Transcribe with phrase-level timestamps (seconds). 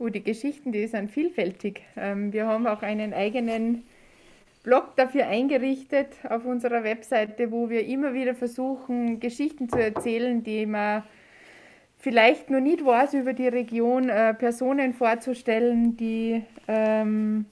[0.00, 1.82] Oh, die Geschichten, die sind vielfältig.
[1.94, 3.82] Ähm, wir haben auch einen eigenen
[4.62, 10.64] Blog dafür eingerichtet auf unserer Webseite, wo wir immer wieder versuchen, Geschichten zu erzählen, die
[10.64, 11.02] man
[11.98, 17.44] vielleicht noch nicht weiß über die Region, äh, Personen vorzustellen, die, ähm,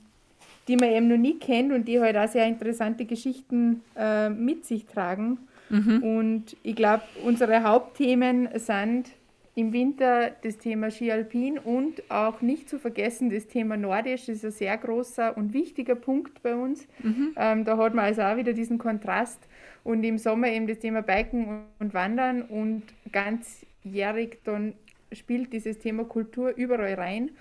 [0.69, 4.65] die man eben noch nie kennt und die halt auch sehr interessante Geschichten äh, mit
[4.65, 5.37] sich tragen.
[5.69, 6.03] Mhm.
[6.03, 9.11] Und ich glaube, unsere Hauptthemen sind
[9.59, 14.27] im Winter das Thema Ski Alpin und auch nicht zu vergessen das Thema Nordisch.
[14.27, 16.87] Das ist ein sehr großer und wichtiger Punkt bei uns.
[17.03, 17.35] Mhm.
[17.37, 19.41] Ähm, da hat man also auch wieder diesen Kontrast.
[19.83, 24.75] Und im Sommer eben das Thema Biken und Wandern und ganzjährig dann
[25.11, 27.33] spielt dieses Thema Kultur überall rein.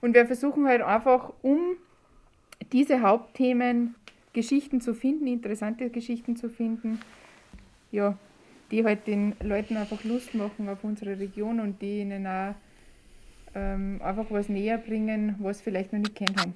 [0.00, 1.76] Und wir versuchen halt einfach, um
[2.72, 3.94] diese Hauptthemen
[4.32, 6.98] Geschichten zu finden, interessante Geschichten zu finden,
[7.92, 8.18] ja,
[8.70, 12.54] die halt den Leuten einfach Lust machen auf unsere Region und die ihnen auch
[13.54, 16.54] ähm, einfach was näher bringen, was vielleicht noch nicht kennt haben.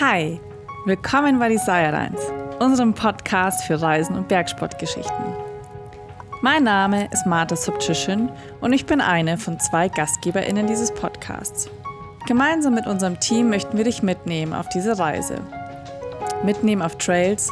[0.00, 0.40] Hi,
[0.86, 2.20] willkommen bei Desire Lines,
[2.60, 5.24] unserem Podcast für Reisen und Bergsportgeschichten.
[6.42, 11.70] Mein Name ist Marta Subtschischen und ich bin eine von zwei GastgeberInnen dieses Podcasts.
[12.26, 15.40] Gemeinsam mit unserem Team möchten wir dich mitnehmen auf diese Reise.
[16.44, 17.50] Mitnehmen auf Trails,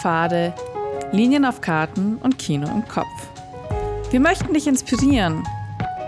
[0.00, 0.54] Pfade,
[1.12, 3.06] Linien auf Karten und Kino im Kopf.
[4.10, 5.46] Wir möchten dich inspirieren,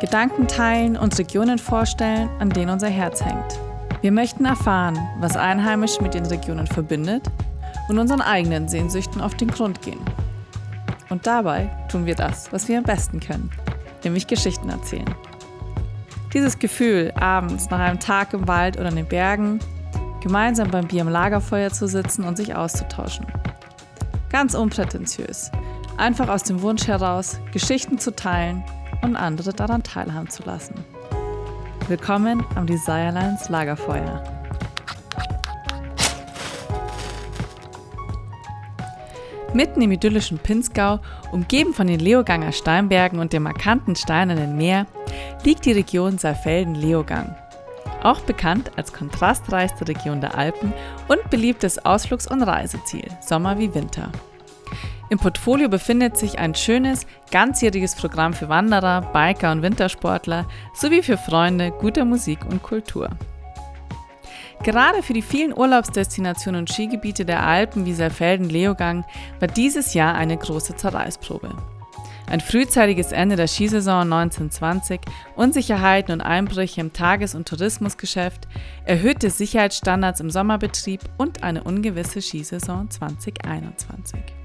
[0.00, 3.58] Gedanken teilen und Regionen vorstellen, an denen unser Herz hängt.
[4.00, 7.30] Wir möchten erfahren, was Einheimische mit den Regionen verbindet
[7.88, 10.00] und unseren eigenen Sehnsüchten auf den Grund gehen.
[11.10, 13.50] Und dabei tun wir das, was wir am besten können,
[14.04, 15.14] nämlich Geschichten erzählen.
[16.34, 19.60] Dieses Gefühl, abends nach einem Tag im Wald oder in den Bergen,
[20.20, 23.26] gemeinsam beim Bier im Lagerfeuer zu sitzen und sich auszutauschen.
[24.30, 25.50] Ganz unprätentiös.
[25.96, 28.62] Einfach aus dem Wunsch heraus, Geschichten zu teilen
[29.02, 30.74] und andere daran teilhaben zu lassen.
[31.88, 34.22] Willkommen am Desirelines Lagerfeuer.
[39.54, 41.00] Mitten im idyllischen Pinzgau,
[41.32, 44.86] umgeben von den Leoganger Steinbergen und dem markanten steinernen Meer,
[45.42, 47.34] liegt die Region Saalfelden-Leogang
[48.02, 50.72] auch bekannt als kontrastreichste Region der Alpen
[51.08, 54.10] und beliebtes Ausflugs- und Reiseziel, Sommer wie Winter.
[55.10, 61.16] Im Portfolio befindet sich ein schönes, ganzjähriges Programm für Wanderer, Biker und Wintersportler sowie für
[61.16, 63.10] Freunde guter Musik und Kultur.
[64.64, 69.04] Gerade für die vielen Urlaubsdestinationen und Skigebiete der Alpen wie Saalfelden-Leogang
[69.38, 71.50] war dieses Jahr eine große Zerreißprobe.
[72.30, 75.00] Ein frühzeitiges Ende der Skisaison 1920,
[75.34, 78.46] Unsicherheiten und Einbrüche im Tages- und Tourismusgeschäft,
[78.84, 84.37] erhöhte Sicherheitsstandards im Sommerbetrieb und eine ungewisse Skisaison 2021.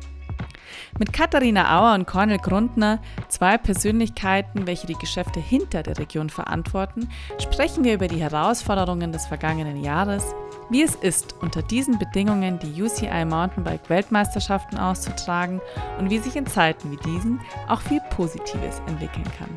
[1.00, 7.10] Mit Katharina Auer und Cornel Grundner, zwei Persönlichkeiten, welche die Geschäfte hinter der Region verantworten,
[7.40, 10.24] sprechen wir über die Herausforderungen des vergangenen Jahres,
[10.70, 15.62] wie es ist, unter diesen Bedingungen die UCI Mountainbike Weltmeisterschaften auszutragen
[15.98, 19.50] und wie sich in Zeiten wie diesen auch viel Positives entwickeln kann.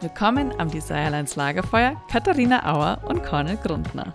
[0.00, 4.12] Willkommen am Desirelines Lagerfeuer, Katharina Auer und Cornel Grundner.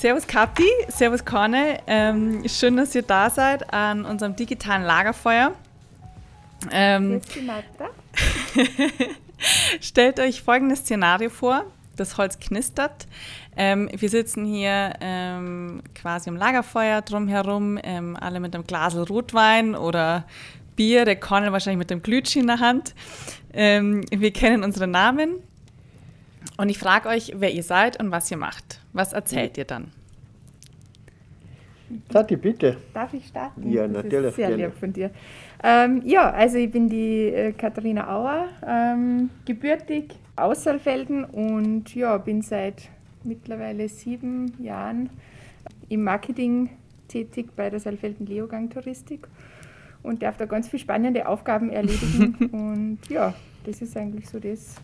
[0.00, 1.76] Servus Kathi, Servus Cornel.
[1.86, 5.52] Ähm, schön, dass ihr da seid an unserem digitalen Lagerfeuer.
[6.72, 7.20] Ähm,
[9.82, 11.66] Stellt euch folgendes Szenario vor.
[11.96, 13.06] Das Holz knistert.
[13.58, 19.74] Ähm, wir sitzen hier ähm, quasi im Lagerfeuer drumherum, ähm, alle mit einem Glas Rotwein
[19.74, 20.24] oder
[20.76, 22.94] Bier, der Cornel wahrscheinlich mit dem Glütsch in der Hand.
[23.52, 25.42] Ähm, wir kennen unsere Namen.
[26.56, 28.80] Und ich frage euch, wer ihr seid und was ihr macht.
[28.92, 29.92] Was erzählt ihr dann?
[32.12, 32.76] Kathi, bitte.
[32.94, 33.70] Darf ich starten?
[33.70, 34.12] Ja, natürlich.
[34.12, 35.10] Das ist sehr lieb von dir.
[35.62, 42.16] Ähm, ja, also ich bin die äh, Katharina Auer, ähm, gebürtig aus Saalfelden und ja,
[42.18, 42.88] bin seit
[43.24, 45.10] mittlerweile sieben Jahren
[45.88, 46.70] im Marketing
[47.08, 49.26] tätig bei der Saalfelden Leogang Touristik
[50.02, 52.36] und darf da ganz viele spannende Aufgaben erledigen.
[52.52, 53.34] und ja,
[53.64, 54.76] das ist eigentlich so das,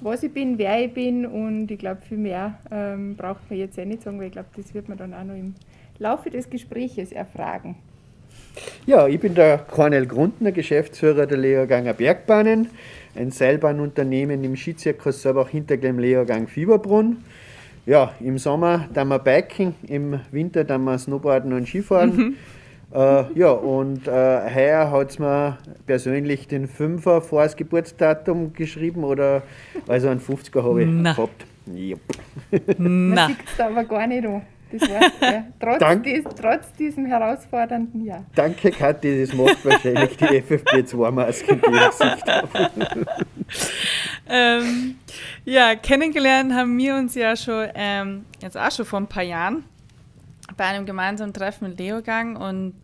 [0.00, 3.78] was ich bin, wer ich bin und ich glaube, viel mehr ähm, braucht man jetzt
[3.78, 5.54] eh nicht sagen, weil ich glaube, das wird man dann auch noch im
[5.98, 7.76] Laufe des Gespräches erfragen.
[8.86, 12.68] Ja, ich bin der Cornel Grundner, Geschäftsführer der Leoganger Bergbahnen,
[13.14, 17.18] ein Seilbahnunternehmen im Skizirkus aber auch hinter dem Leogang Fieberbrunn.
[17.86, 22.16] Ja, im Sommer dann wir Biken, im Winter dann wir Snowboarden und Skifahren.
[22.16, 22.36] Mhm.
[22.92, 29.04] Äh, ja, und äh, heuer hat es mir persönlich den Fünfer vor das Geburtsdatum geschrieben
[29.04, 29.42] oder
[29.86, 31.12] also einen 50er habe ich Na.
[31.12, 31.46] gehabt.
[31.72, 32.00] Yep.
[32.78, 33.26] Na.
[33.26, 34.42] Man sieht es aber gar nicht an.
[34.72, 35.44] Das war's, ja.
[35.60, 38.24] trotz, dies, trotz diesem herausfordernden Jahr.
[38.34, 42.24] Danke, Kathi, das macht wahrscheinlich die FFP2-Masken, die ich Gesicht
[44.28, 44.96] ähm,
[45.44, 49.64] ja, kennengelernt haben wir uns ja schon, ähm, jetzt auch schon vor ein paar Jahren
[50.56, 52.74] bei einem gemeinsamen Treffen in Leogang und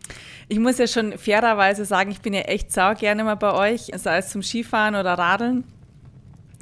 [0.47, 3.91] ich muss ja schon fairerweise sagen, ich bin ja echt sau gerne mal bei euch,
[3.95, 5.63] sei es zum Skifahren oder Radeln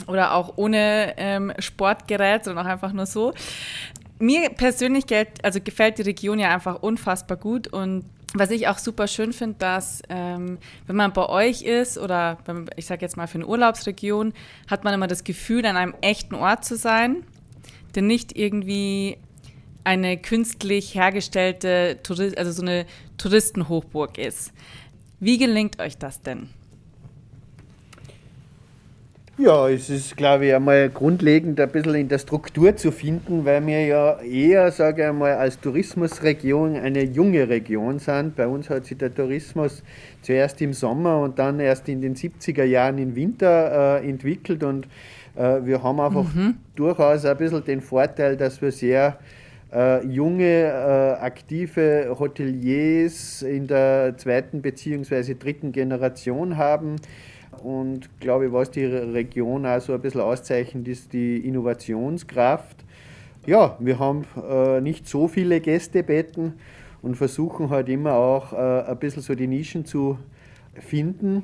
[0.08, 3.34] oder auch ohne ähm, Sportgerät, sondern auch einfach nur so.
[4.18, 8.78] Mir persönlich gefällt, also gefällt die Region ja einfach unfassbar gut und was ich auch
[8.78, 13.16] super schön finde, dass ähm, wenn man bei euch ist oder wenn, ich sage jetzt
[13.18, 14.34] mal für eine Urlaubsregion,
[14.70, 17.24] hat man immer das Gefühl, an einem echten Ort zu sein,
[17.96, 19.18] der nicht irgendwie
[19.86, 22.86] eine künstlich hergestellte, Tourist, also so eine
[23.18, 24.52] Touristenhochburg ist.
[25.20, 26.50] Wie gelingt euch das denn?
[29.38, 33.68] Ja, es ist, glaube ich, einmal grundlegend ein bisschen in der Struktur zu finden, weil
[33.68, 38.38] wir ja eher, sage ich einmal, als Tourismusregion eine junge Region sind.
[38.38, 39.84] Bei uns hat sich der Tourismus
[40.22, 44.88] zuerst im Sommer und dann erst in den 70er Jahren im Winter äh, entwickelt und
[45.36, 46.56] äh, wir haben einfach mhm.
[46.76, 49.20] durchaus ein bisschen den Vorteil, dass wir sehr
[49.76, 55.36] äh, junge, äh, aktive Hoteliers in der zweiten bzw.
[55.36, 56.96] dritten Generation haben.
[57.62, 62.86] Und glaube ich, was die Region auch so ein bisschen auszeichnet, ist die Innovationskraft.
[63.46, 66.54] Ja, wir haben äh, nicht so viele Gästebetten
[67.02, 70.18] und versuchen halt immer auch äh, ein bisschen so die Nischen zu
[70.74, 71.44] finden.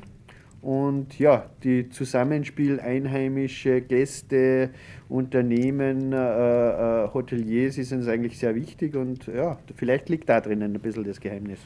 [0.62, 4.70] Und ja, die Zusammenspiel einheimische Gäste,
[5.10, 10.76] Unternehmen, äh, äh, Hoteliers ist uns eigentlich sehr wichtig und ja, vielleicht liegt da drinnen
[10.76, 11.60] ein bisschen das Geheimnis.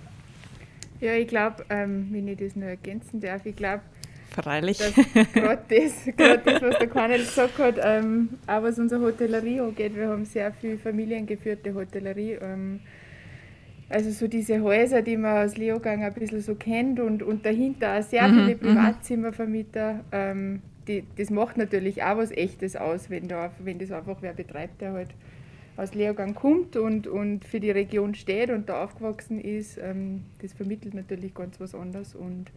[1.02, 3.82] Ja, ich glaube, ähm, wenn ich das noch ergänzen darf, ich glaube,
[4.32, 4.80] Freilich.
[5.34, 5.94] Gerade das,
[6.46, 10.52] das, was der Kornel gesagt hat, ähm, auch was unsere Hotellerie angeht, wir haben sehr
[10.52, 12.34] viel familiengeführte Hotellerie.
[12.42, 12.82] Ähm,
[13.90, 18.00] also so diese Häuser, die man aus Leogang ein bisschen so kennt und, und dahinter
[18.00, 18.60] auch sehr mhm, viele mhm.
[18.60, 20.00] Privatzimmervermieter.
[20.12, 24.34] Ähm, die, das macht natürlich auch was Echtes aus, wenn, da, wenn das einfach wer
[24.34, 25.10] betreibt, der halt
[25.78, 29.78] aus Leogang kommt und, und für die Region steht und da aufgewachsen ist.
[29.78, 32.52] Ähm, das vermittelt natürlich ganz was anderes und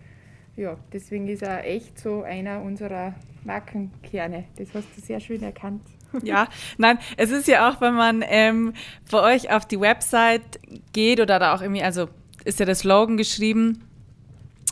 [0.57, 3.15] ja, deswegen ist er echt so einer unserer
[3.45, 4.45] Markenkerne.
[4.57, 5.83] Das hast du sehr schön erkannt.
[6.23, 8.73] Ja, nein, es ist ja auch, wenn man ähm,
[9.11, 10.59] bei euch auf die Website
[10.93, 12.09] geht oder da auch irgendwie, also
[12.45, 13.85] ist ja der Slogan geschrieben,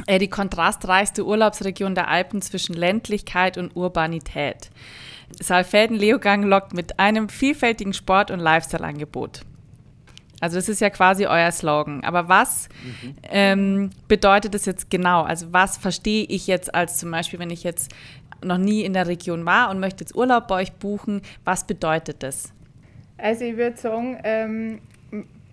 [0.07, 4.71] äh, die kontrastreichste Urlaubsregion der Alpen zwischen Ländlichkeit und Urbanität.
[5.41, 9.43] Saalfelden-Leogang lockt mit einem vielfältigen Sport- und Lifestyle-Angebot.
[10.41, 12.05] Also das ist ja quasi euer Slogan.
[12.05, 13.15] Aber was mhm.
[13.23, 15.23] ähm, bedeutet das jetzt genau?
[15.23, 17.91] Also was verstehe ich jetzt als zum Beispiel, wenn ich jetzt
[18.45, 22.23] noch nie in der Region war und möchte jetzt Urlaub bei euch buchen, was bedeutet
[22.23, 22.53] das?
[23.19, 24.79] Also ich würde sagen, ähm,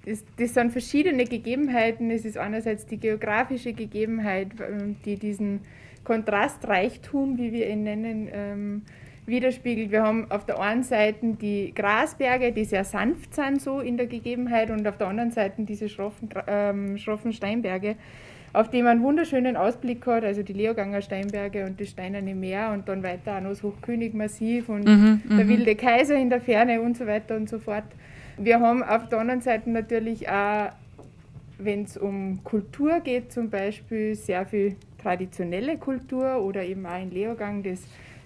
[0.06, 2.12] das, das, sind verschiedene Gegebenheiten.
[2.12, 5.62] Es ist einerseits die geografische Gegebenheit, ähm, die diesen
[6.03, 8.81] Kontrastreichtum, wie wir ihn nennen, ähm,
[9.25, 9.91] widerspiegelt.
[9.91, 14.07] Wir haben auf der einen Seite die Grasberge, die sehr sanft sind so in der
[14.07, 17.95] Gegebenheit und auf der anderen Seite diese schroffen, ähm, schroffen Steinberge,
[18.54, 22.72] auf die man einen wunderschönen Ausblick hat, also die Leoganger Steinberge und das Steinerne Meer
[22.72, 25.50] und dann weiter auch noch das Hochkönigmassiv und mhm, der mhm.
[25.50, 27.84] wilde Kaiser in der Ferne und so weiter und so fort.
[28.38, 30.70] Wir haben auf der anderen Seite natürlich auch,
[31.58, 37.12] wenn es um Kultur geht zum Beispiel, sehr viel traditionelle Kultur oder eben auch in
[37.12, 37.81] Leogang das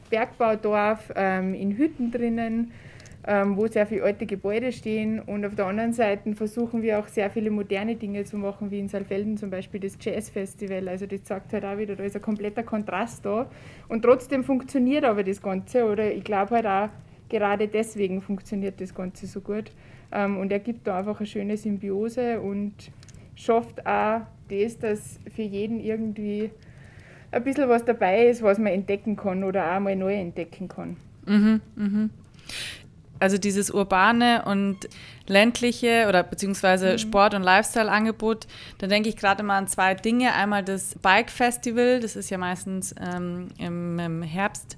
[0.10, 2.72] Bergbaudorf ähm, in Hütten drinnen,
[3.28, 5.20] wo sehr viele alte Gebäude stehen.
[5.20, 8.80] Und auf der anderen Seite versuchen wir auch sehr viele moderne Dinge zu machen, wie
[8.80, 10.88] in Saalfelden zum Beispiel das Jazzfestival.
[10.88, 13.50] Also das zeigt halt auch wieder, da ist ein kompletter Kontrast da.
[13.90, 15.86] Und trotzdem funktioniert aber das Ganze.
[15.86, 16.90] Oder ich glaube halt auch,
[17.28, 19.72] gerade deswegen funktioniert das Ganze so gut.
[20.12, 22.74] Ähm, und er gibt da einfach eine schöne Symbiose und
[23.36, 26.50] schafft auch das, dass für jeden irgendwie
[27.32, 30.96] ein bisschen was dabei ist, was man entdecken kann oder auch mal neu entdecken kann.
[31.26, 32.10] Mhm, mhm.
[33.20, 34.78] Also dieses urbane und
[35.28, 36.98] ländliche oder beziehungsweise mhm.
[36.98, 38.48] Sport- und Lifestyle-Angebot,
[38.78, 40.34] da denke ich gerade mal an zwei Dinge.
[40.34, 44.78] Einmal das Bike Festival, das ist ja meistens ähm, im, im, Herbst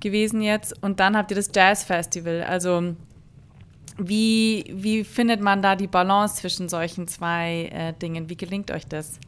[0.00, 0.82] gewesen jetzt.
[0.82, 2.42] Und dann habt ihr das Jazz Festival.
[2.42, 2.94] Also
[3.98, 8.28] wie, wie findet man da die Balance zwischen solchen zwei äh, Dingen?
[8.28, 9.18] Wie gelingt euch das?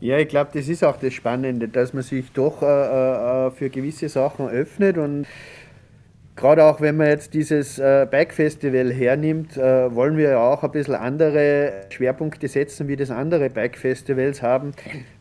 [0.00, 3.70] Ja, ich glaube, das ist auch das Spannende, dass man sich doch äh, äh, für
[3.70, 5.26] gewisse Sachen öffnet und
[6.36, 10.72] gerade auch wenn man jetzt dieses äh, Bike-Festival hernimmt, äh, wollen wir ja auch ein
[10.72, 14.72] bisschen andere Schwerpunkte setzen, wie das andere Bike-Festivals haben.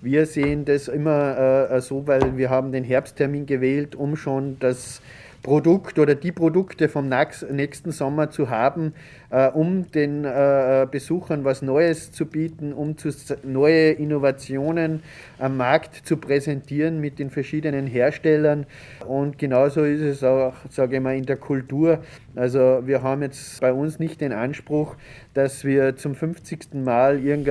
[0.01, 5.01] Wir sehen das immer äh, so, weil wir haben den Herbsttermin gewählt, um schon das
[5.43, 8.93] Produkt oder die Produkte vom nächsten Sommer zu haben,
[9.29, 13.09] äh, um den äh, Besuchern was Neues zu bieten, um zu,
[13.43, 15.03] neue Innovationen
[15.39, 18.65] am Markt zu präsentieren mit den verschiedenen Herstellern.
[19.05, 21.99] Und genauso ist es auch, sage ich mal, in der Kultur.
[22.35, 24.95] Also wir haben jetzt bei uns nicht den Anspruch,
[25.33, 26.73] dass wir zum 50.
[26.73, 27.43] Mal irgendein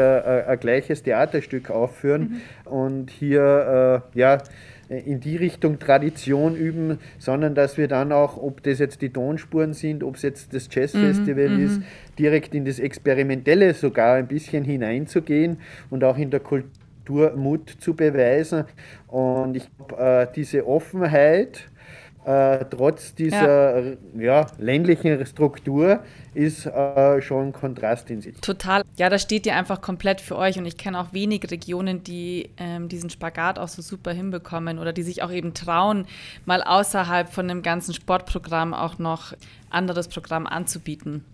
[0.46, 2.72] ein gleiches Theaterstück aufführen mhm.
[2.72, 4.38] und hier äh, ja
[4.98, 9.72] in die Richtung Tradition üben, sondern dass wir dann auch, ob das jetzt die Tonspuren
[9.72, 11.82] sind, ob es jetzt das Jazzfestival mhm, ist,
[12.18, 15.58] direkt in das Experimentelle sogar ein bisschen hineinzugehen
[15.90, 18.64] und auch in der Kultur Mut zu beweisen.
[19.08, 21.68] Und ich glaube, äh, diese Offenheit,
[22.24, 23.96] äh, trotz dieser ja.
[24.16, 24.46] ja.
[24.58, 26.00] ländlichen Struktur
[26.34, 28.36] ist äh, schon Kontrast in sich.
[28.40, 28.82] Total.
[28.96, 32.50] Ja, das steht ja einfach komplett für euch und ich kenne auch wenig Regionen, die
[32.58, 36.06] ähm, diesen Spagat auch so super hinbekommen oder die sich auch eben trauen,
[36.44, 39.34] mal außerhalb von dem ganzen Sportprogramm auch noch
[39.70, 41.24] anderes Programm anzubieten.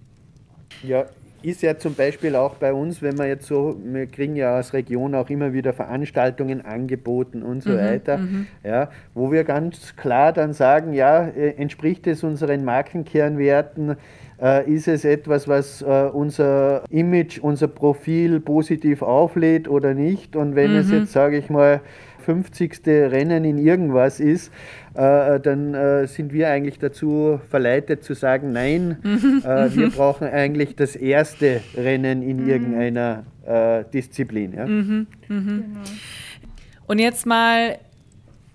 [0.83, 1.07] Ja,
[1.43, 4.73] ist ja zum Beispiel auch bei uns, wenn wir jetzt so, wir kriegen ja als
[4.73, 8.47] Region auch immer wieder Veranstaltungen angeboten und so mhm, weiter, mhm.
[8.65, 13.97] ja, wo wir ganz klar dann sagen, ja, äh, entspricht es unseren Markenkernwerten,
[14.41, 20.37] äh, ist es etwas, was äh, unser Image, unser Profil positiv auflädt oder nicht?
[20.37, 20.79] Und wenn mhm.
[20.79, 21.81] es jetzt, sage ich mal,
[22.29, 22.81] 50.
[22.87, 24.53] Rennen in irgendwas ist,
[24.93, 28.99] äh, dann äh, sind wir eigentlich dazu verleitet zu sagen, nein,
[29.45, 32.49] äh, wir brauchen eigentlich das erste Rennen in mhm.
[32.51, 34.53] irgendeiner äh, Disziplin.
[34.53, 34.67] Ja?
[34.67, 35.07] Mhm.
[35.29, 35.47] Mhm.
[35.47, 35.81] Genau.
[36.87, 37.79] Und jetzt mal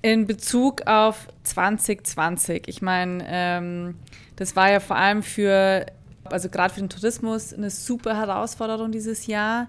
[0.03, 2.67] in Bezug auf 2020.
[2.67, 3.95] Ich meine, ähm,
[4.35, 5.87] das war ja vor allem für,
[6.25, 9.67] also gerade für den Tourismus, eine super Herausforderung dieses Jahr.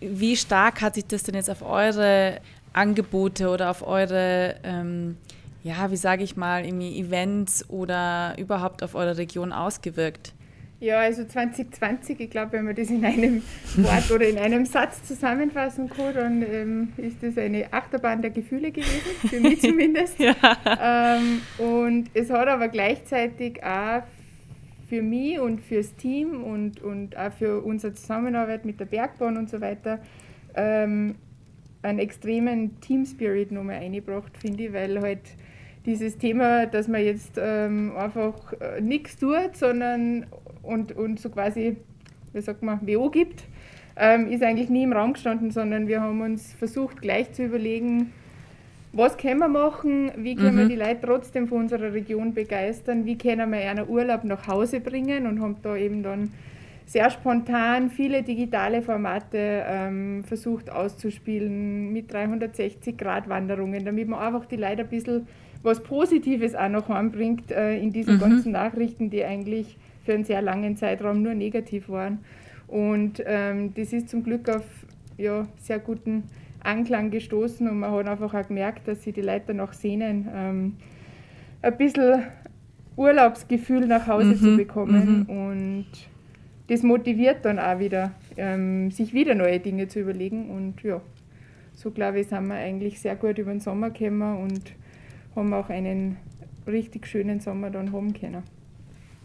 [0.00, 2.40] Wie stark hat sich das denn jetzt auf eure
[2.76, 5.16] Angebote oder auf eure, ähm,
[5.64, 10.32] ja, wie sage ich mal, irgendwie Events oder überhaupt auf eure Region ausgewirkt?
[10.78, 13.42] Ja, also 2020, ich glaube, wenn man das in einem
[13.76, 18.70] Wort oder in einem Satz zusammenfassen kann, dann ähm, ist das eine Achterbahn der Gefühle
[18.70, 20.18] gewesen, für mich zumindest.
[20.18, 20.34] ja.
[20.78, 24.02] ähm, und es hat aber gleichzeitig auch
[24.86, 29.48] für mich und fürs Team und, und auch für unsere Zusammenarbeit mit der Bergbahn und
[29.48, 29.98] so weiter
[30.54, 31.14] ähm,
[31.86, 35.20] einen extremen Team-Spirit nochmal eingebracht, finde ich, weil halt
[35.86, 40.26] dieses Thema, dass man jetzt ähm, einfach äh, nichts tut, sondern
[40.62, 41.76] und, und so quasi,
[42.32, 43.44] wie sagt man, WO gibt,
[43.96, 48.12] ähm, ist eigentlich nie im Raum gestanden, sondern wir haben uns versucht, gleich zu überlegen,
[48.92, 50.60] was können wir machen, wie können mhm.
[50.60, 54.80] wir die Leute trotzdem von unserer Region begeistern, wie können wir einen Urlaub nach Hause
[54.80, 56.32] bringen und haben da eben dann
[56.86, 64.82] sehr spontan viele digitale Formate ähm, versucht auszuspielen mit 360-Grad-Wanderungen, damit man einfach die Leute
[64.82, 65.26] ein bisschen
[65.64, 68.20] was Positives auch noch anbringt äh, in diesen mhm.
[68.20, 72.20] ganzen Nachrichten, die eigentlich für einen sehr langen Zeitraum nur negativ waren.
[72.68, 74.64] Und ähm, das ist zum Glück auf
[75.18, 76.24] ja, sehr guten
[76.60, 80.76] Anklang gestoßen und man hat einfach auch gemerkt, dass sich die Leute danach sehnen, ähm,
[81.62, 82.22] ein bisschen
[82.96, 84.36] Urlaubsgefühl nach Hause mhm.
[84.36, 85.26] zu bekommen.
[85.28, 85.36] Mhm.
[85.36, 85.86] Und
[86.68, 90.50] das motiviert dann auch wieder, ähm, sich wieder neue Dinge zu überlegen.
[90.50, 91.00] Und ja,
[91.74, 94.72] so glaube ich, sind wir eigentlich sehr gut über den Sommer gekommen und
[95.34, 96.16] haben auch einen
[96.66, 98.42] richtig schönen Sommer dann haben können.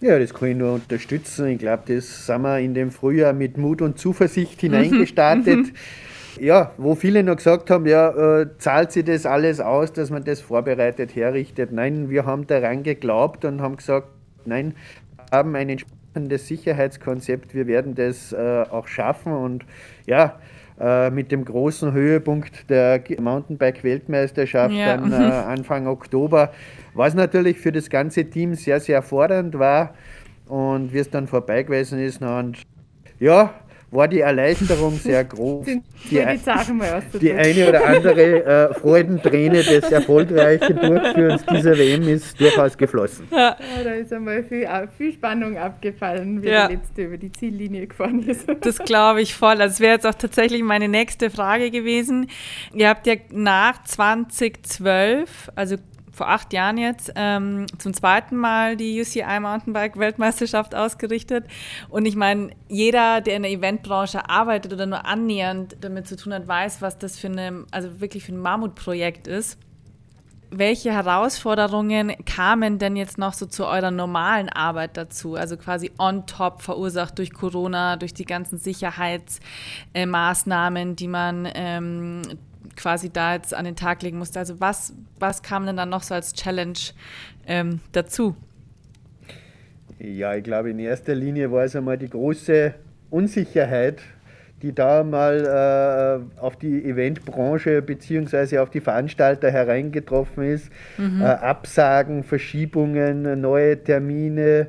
[0.02, 1.48] Ja, das kann ich nur unterstützen.
[1.48, 5.68] Ich glaube, das sind wir in dem Frühjahr mit Mut und Zuversicht hineingestartet.
[6.40, 10.24] Ja, wo viele noch gesagt haben, ja, äh, zahlt sich das alles aus, dass man
[10.24, 11.72] das vorbereitet herrichtet.
[11.72, 14.08] Nein, wir haben daran geglaubt und haben gesagt,
[14.46, 14.74] nein,
[15.18, 15.70] wir haben ein
[16.14, 19.66] entsprechendes Sicherheitskonzept, wir werden das äh, auch schaffen und
[20.06, 20.40] ja,
[20.80, 24.98] äh, mit dem großen Höhepunkt der Mountainbike-Weltmeisterschaft ja.
[24.98, 25.16] dann, äh,
[25.48, 26.52] Anfang Oktober,
[26.94, 29.94] was natürlich für das ganze Team sehr, sehr fordernd war.
[30.48, 32.64] Und wie es dann vorbei gewesen ist, und
[33.22, 33.54] ja,
[33.92, 35.66] war die Erleichterung sehr groß.
[35.66, 42.78] die, die, die, eine oder andere äh, Freudenträne des erfolgreichen Durchführens dieser WM ist durchaus
[42.78, 43.28] geflossen.
[43.32, 43.58] Ja.
[43.60, 44.68] ja da ist einmal viel,
[44.98, 46.68] viel Spannung abgefallen, wie ja.
[46.68, 48.48] der letzte über die Ziellinie gefahren ist.
[48.62, 49.58] Das glaube ich voll.
[49.58, 52.28] Das wäre jetzt auch tatsächlich meine nächste Frage gewesen.
[52.74, 55.78] Ihr habt ja nach 2012, also
[56.12, 61.46] vor acht Jahren jetzt ähm, zum zweiten Mal die UCI Mountainbike Weltmeisterschaft ausgerichtet.
[61.90, 66.34] Und ich meine, jeder, der in der Eventbranche arbeitet oder nur annähernd damit zu tun
[66.34, 69.58] hat, weiß, was das für eine, also wirklich für ein Mammutprojekt ist.
[70.52, 75.36] welche Herausforderungen kamen denn jetzt noch so zu eurer normalen Arbeit dazu?
[75.36, 82.22] Also quasi on top verursacht durch Corona, durch die ganzen Sicherheitsmaßnahmen, die man ähm,
[82.76, 84.40] quasi da jetzt an den Tag legen musste.
[84.40, 86.78] Also was, was kam denn dann noch so als Challenge
[87.48, 88.36] ähm, dazu?
[90.00, 92.74] Ja, ich glaube, in erster Linie war es einmal die große
[93.12, 94.02] Unsicherheit,
[94.62, 98.60] die da mal äh, auf die Eventbranche bzw.
[98.60, 100.72] auf die Veranstalter hereingetroffen ist.
[100.98, 101.22] Mhm.
[101.22, 104.68] Äh, Absagen, Verschiebungen, neue Termine.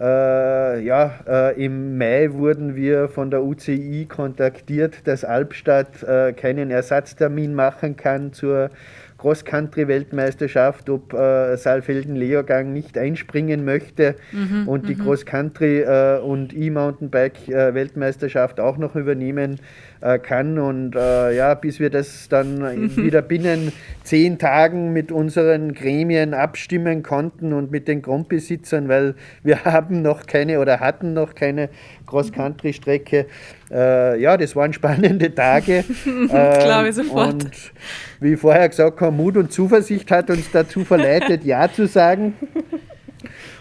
[0.00, 6.70] Äh, ja, äh, im Mai wurden wir von der UCI kontaktiert, dass Albstadt äh, keinen
[6.70, 8.70] Ersatztermin machen kann zur
[9.18, 15.02] Cross-Country-Weltmeisterschaft, ob äh, Saalfelden-Leogang nicht einspringen möchte mhm, und die mhm.
[15.02, 19.60] Cross-Country- äh, und E-Mountainbike-Weltmeisterschaft auch noch übernehmen
[20.00, 20.58] äh, kann.
[20.58, 27.02] Und äh, ja, bis wir das dann wieder binnen zehn Tagen mit unseren Gremien abstimmen
[27.02, 31.68] konnten und mit den Grundbesitzern, weil wir haben noch keine oder hatten noch keine
[32.06, 33.26] Cross-Country-Strecke.
[33.70, 35.84] Äh, ja, das waren spannende Tage.
[36.28, 37.32] Glaube ich sofort.
[37.32, 37.72] Und
[38.20, 42.34] wie vorher gesagt habe, Mut und Zuversicht hat uns dazu verleitet, Ja zu sagen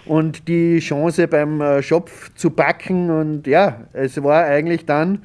[0.10, 3.12] und die Chance beim äh, Schopf zu backen.
[3.12, 5.22] Und ja, es war eigentlich dann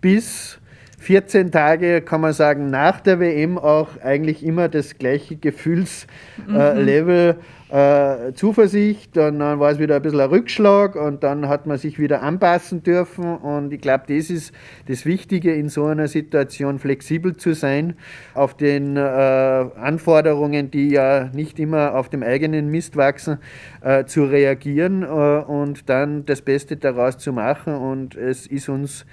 [0.00, 0.60] bis
[1.00, 7.34] 14 Tage, kann man sagen, nach der WM auch eigentlich immer das gleiche Gefühlslevel.
[7.34, 7.40] Mhm.
[7.70, 11.78] Äh, Zuversicht und dann war es wieder ein bisschen ein Rückschlag und dann hat man
[11.78, 14.52] sich wieder anpassen dürfen und ich glaube, das ist
[14.88, 17.94] das Wichtige in so einer Situation, flexibel zu sein,
[18.34, 23.38] auf den äh, Anforderungen, die ja nicht immer auf dem eigenen Mist wachsen,
[23.82, 29.06] äh, zu reagieren äh, und dann das Beste daraus zu machen und es ist uns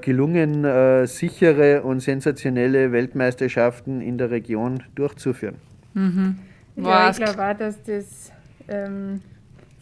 [0.00, 5.56] gelungen, äh, sichere und sensationelle Weltmeisterschaften in der Region durchzuführen.
[5.94, 6.36] Mhm.
[6.76, 8.32] Ja, ich glaube auch, dass das
[8.68, 9.20] ähm,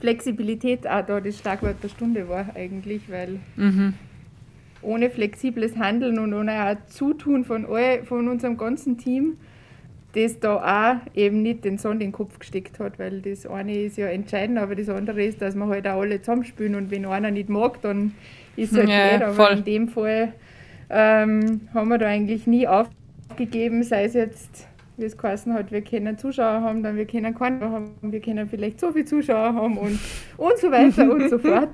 [0.01, 3.95] Flexibilität auch da das Schlagwort der Stunde war eigentlich, weil mhm.
[4.83, 9.37] ohne flexibles Handeln und ohne auch Zutun von, all, von unserem ganzen Team,
[10.15, 13.75] das da auch eben nicht den Sand in den Kopf gesteckt hat, weil das eine
[13.83, 17.05] ist ja entscheidend, aber das andere ist, dass wir halt auch alle zusammenspielen und wenn
[17.05, 18.15] einer nicht mag, dann
[18.57, 19.53] ist halt ja, nicht, aber voll.
[19.59, 20.33] in dem Fall
[20.91, 25.83] ähm, haben wir da eigentlich nie aufgegeben, sei es jetzt, wie es geheißen hat, wir
[25.83, 29.77] können Zuschauer haben, dann wir können keine haben, wir können vielleicht so viele Zuschauer haben
[29.79, 29.99] und,
[30.37, 31.71] und so weiter und so fort.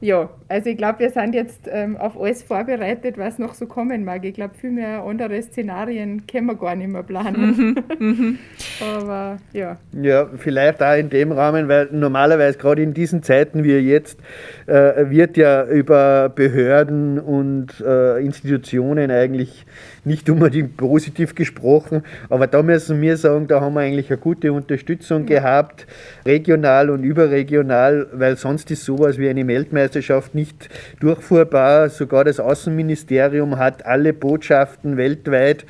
[0.00, 4.04] Ja, also ich glaube, wir sind jetzt ähm, auf alles vorbereitet, was noch so kommen
[4.04, 4.26] mag.
[4.26, 7.74] Ich glaube, viel mehr andere Szenarien können wir gar nicht mehr planen.
[7.98, 8.38] Mhm, mhm.
[8.98, 9.78] Aber ja.
[9.92, 14.20] Ja, vielleicht auch in dem Rahmen, weil normalerweise gerade in diesen Zeiten wie jetzt
[14.66, 19.64] äh, wird ja über Behörden und äh, Institutionen eigentlich
[20.04, 24.52] nicht unbedingt positiv gesprochen, aber da müssen wir sagen, da haben wir eigentlich eine gute
[24.52, 25.84] Unterstützung gehabt,
[26.24, 29.85] regional und überregional, weil sonst ist sowas wie eine Weltmeisterschaft
[30.34, 30.68] nicht
[31.00, 31.88] durchfuhrbar.
[31.88, 35.64] Sogar das Außenministerium hat alle Botschaften weltweit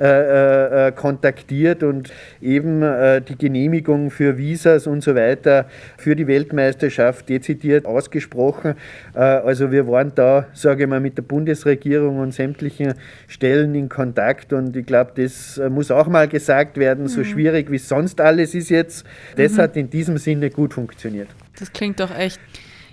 [0.00, 5.66] äh, äh, kontaktiert und eben äh, die Genehmigung für Visas und so weiter
[5.98, 8.76] für die Weltmeisterschaft dezidiert ausgesprochen.
[9.14, 12.94] Äh, also wir waren da, sage ich mal, mit der Bundesregierung und sämtlichen
[13.28, 17.24] Stellen in Kontakt und ich glaube, das äh, muss auch mal gesagt werden, so mhm.
[17.24, 19.04] schwierig wie sonst alles ist jetzt,
[19.36, 19.58] das mhm.
[19.58, 21.28] hat in diesem Sinne gut funktioniert.
[21.58, 22.40] Das klingt doch echt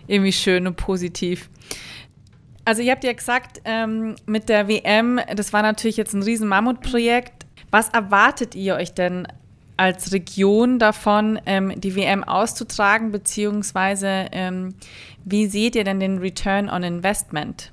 [0.07, 1.49] irgendwie schön und positiv.
[2.65, 6.47] Also ihr habt ja gesagt, ähm, mit der WM, das war natürlich jetzt ein riesen
[6.49, 7.45] Mammutprojekt.
[7.71, 9.27] Was erwartet ihr euch denn
[9.77, 14.73] als Region davon, ähm, die WM auszutragen, beziehungsweise ähm,
[15.23, 17.71] wie seht ihr denn den Return on Investment?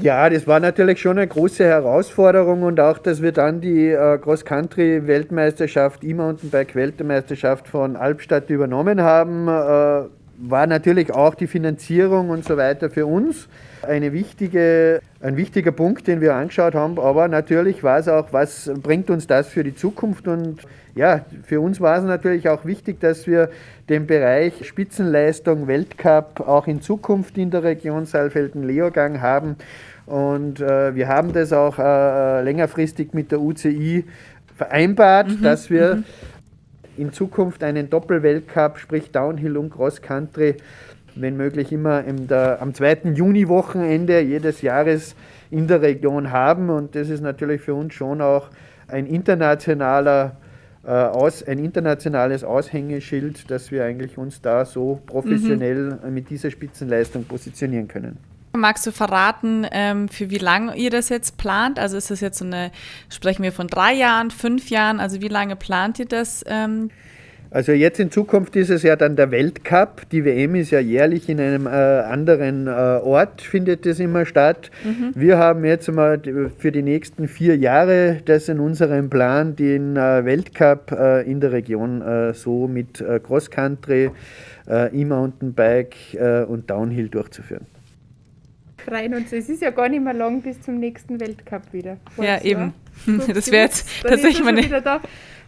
[0.00, 4.18] Ja, das war natürlich schon eine große Herausforderung und auch, dass wir dann die äh,
[4.18, 10.04] Cross-Country-Weltmeisterschaft, E-Mountainbike-Weltmeisterschaft von Albstadt übernommen haben, äh,
[10.40, 13.48] war natürlich auch die Finanzierung und so weiter für uns
[13.82, 16.98] eine wichtige, ein wichtiger Punkt, den wir angeschaut haben.
[16.98, 20.28] Aber natürlich war es auch, was bringt uns das für die Zukunft?
[20.28, 20.60] Und
[20.94, 23.50] ja, für uns war es natürlich auch wichtig, dass wir
[23.88, 29.56] den Bereich Spitzenleistung Weltcup auch in Zukunft in der Region Saalfelden-Leogang haben.
[30.06, 34.04] Und äh, wir haben das auch äh, längerfristig mit der UCI
[34.56, 36.04] vereinbart, mhm, dass wir mhm.
[36.98, 40.56] In Zukunft einen Doppelweltcup, sprich Downhill und Cross Country,
[41.14, 45.14] wenn möglich immer der, am zweiten Juni-Wochenende jedes Jahres
[45.50, 46.70] in der Region haben.
[46.70, 48.48] Und das ist natürlich für uns schon auch
[48.88, 50.36] ein internationaler
[50.84, 56.14] äh, aus, ein internationales Aushängeschild, dass wir eigentlich uns da so professionell mhm.
[56.14, 58.18] mit dieser Spitzenleistung positionieren können.
[58.52, 61.78] Magst du verraten, ähm, für wie lange ihr das jetzt plant?
[61.78, 62.70] Also ist das jetzt so eine,
[63.10, 65.00] sprechen wir von drei Jahren, fünf Jahren?
[65.00, 66.44] Also wie lange plant ihr das?
[66.48, 66.90] Ähm?
[67.50, 70.08] Also jetzt in Zukunft ist es ja dann der Weltcup.
[70.10, 74.70] Die WM ist ja jährlich in einem äh, anderen äh, Ort, findet es immer statt.
[74.84, 75.12] Mhm.
[75.14, 76.20] Wir haben jetzt mal
[76.58, 81.52] für die nächsten vier Jahre das in unserem Plan, den äh, Weltcup äh, in der
[81.52, 84.10] Region äh, so mit äh, Cross Country,
[84.70, 85.96] E-Mountainbike
[86.46, 87.64] und Downhill durchzuführen.
[88.88, 89.36] Freien und so.
[89.36, 91.98] Es ist ja gar nicht mehr lang bis zum nächsten Weltcup wieder.
[92.16, 92.74] Ja, eben.
[93.32, 94.60] Das wäre jetzt tatsächlich meine.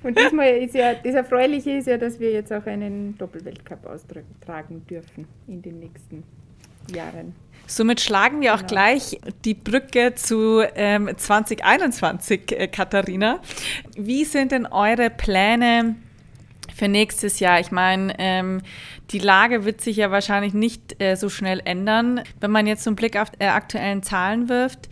[0.03, 4.87] Und diesmal ist ja, das Erfreuliche ist ja, dass wir jetzt auch einen Doppelweltcup austragen
[4.89, 6.23] dürfen in den nächsten
[6.95, 7.35] Jahren.
[7.67, 8.69] Somit schlagen wir auch genau.
[8.69, 13.41] gleich die Brücke zu ähm, 2021, äh, Katharina.
[13.97, 15.97] Wie sind denn eure Pläne
[16.75, 17.61] für nächstes Jahr?
[17.61, 18.63] Ich meine, ähm,
[19.11, 22.23] die Lage wird sich ja wahrscheinlich nicht äh, so schnell ändern.
[22.41, 24.89] Wenn man jetzt so einen Blick auf äh, aktuellen Zahlen wirft,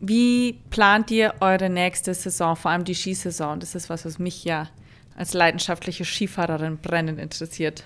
[0.00, 3.60] wie plant ihr eure nächste Saison, vor allem die Skisaison?
[3.60, 4.68] Das ist was, was mich ja
[5.16, 7.84] als leidenschaftliche Skifahrerin brennend interessiert.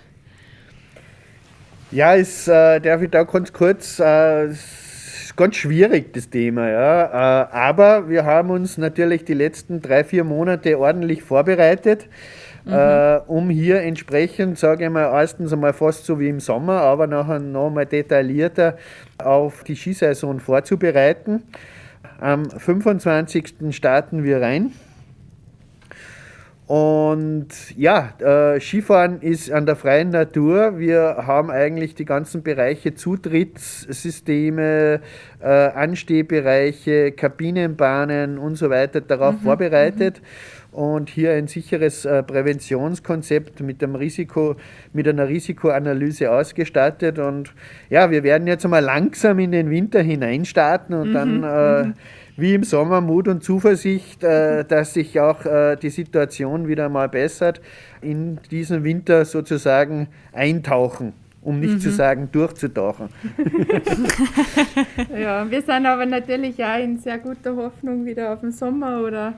[1.90, 4.48] Ja, ist, äh, darf ich da ganz kurz, äh,
[5.36, 7.04] ganz schwierig das Thema, ja.
[7.42, 12.08] Äh, aber wir haben uns natürlich die letzten drei, vier Monate ordentlich vorbereitet.
[12.64, 12.72] Mhm.
[12.72, 17.06] Äh, um hier entsprechend, sage ich mal, erstens einmal fast so wie im Sommer, aber
[17.06, 18.76] nachher nochmal detaillierter
[19.18, 21.42] auf die Skisaison vorzubereiten.
[22.20, 23.54] Am 25.
[23.70, 24.72] starten wir rein.
[26.66, 30.78] Und ja, äh, Skifahren ist an der freien Natur.
[30.78, 35.02] Wir haben eigentlich die ganzen Bereiche Zutrittssysteme,
[35.40, 40.22] äh, Anstehbereiche, Kabinenbahnen und so weiter darauf mhm, vorbereitet.
[40.22, 44.56] Mhm und hier ein sicheres äh, Präventionskonzept mit, dem Risiko,
[44.92, 47.20] mit einer Risikoanalyse ausgestattet.
[47.20, 47.54] Und
[47.90, 51.94] ja, wir werden jetzt mal langsam in den Winter hineinstarten und mhm, dann äh, mhm.
[52.36, 57.08] wie im Sommer Mut und Zuversicht, äh, dass sich auch äh, die Situation wieder mal
[57.08, 57.60] bessert,
[58.02, 61.80] in diesen Winter sozusagen eintauchen um nicht mhm.
[61.80, 63.10] zu sagen durchzutauchen.
[65.14, 69.34] ja, wir sind aber natürlich auch in sehr guter Hoffnung wieder auf den Sommer oder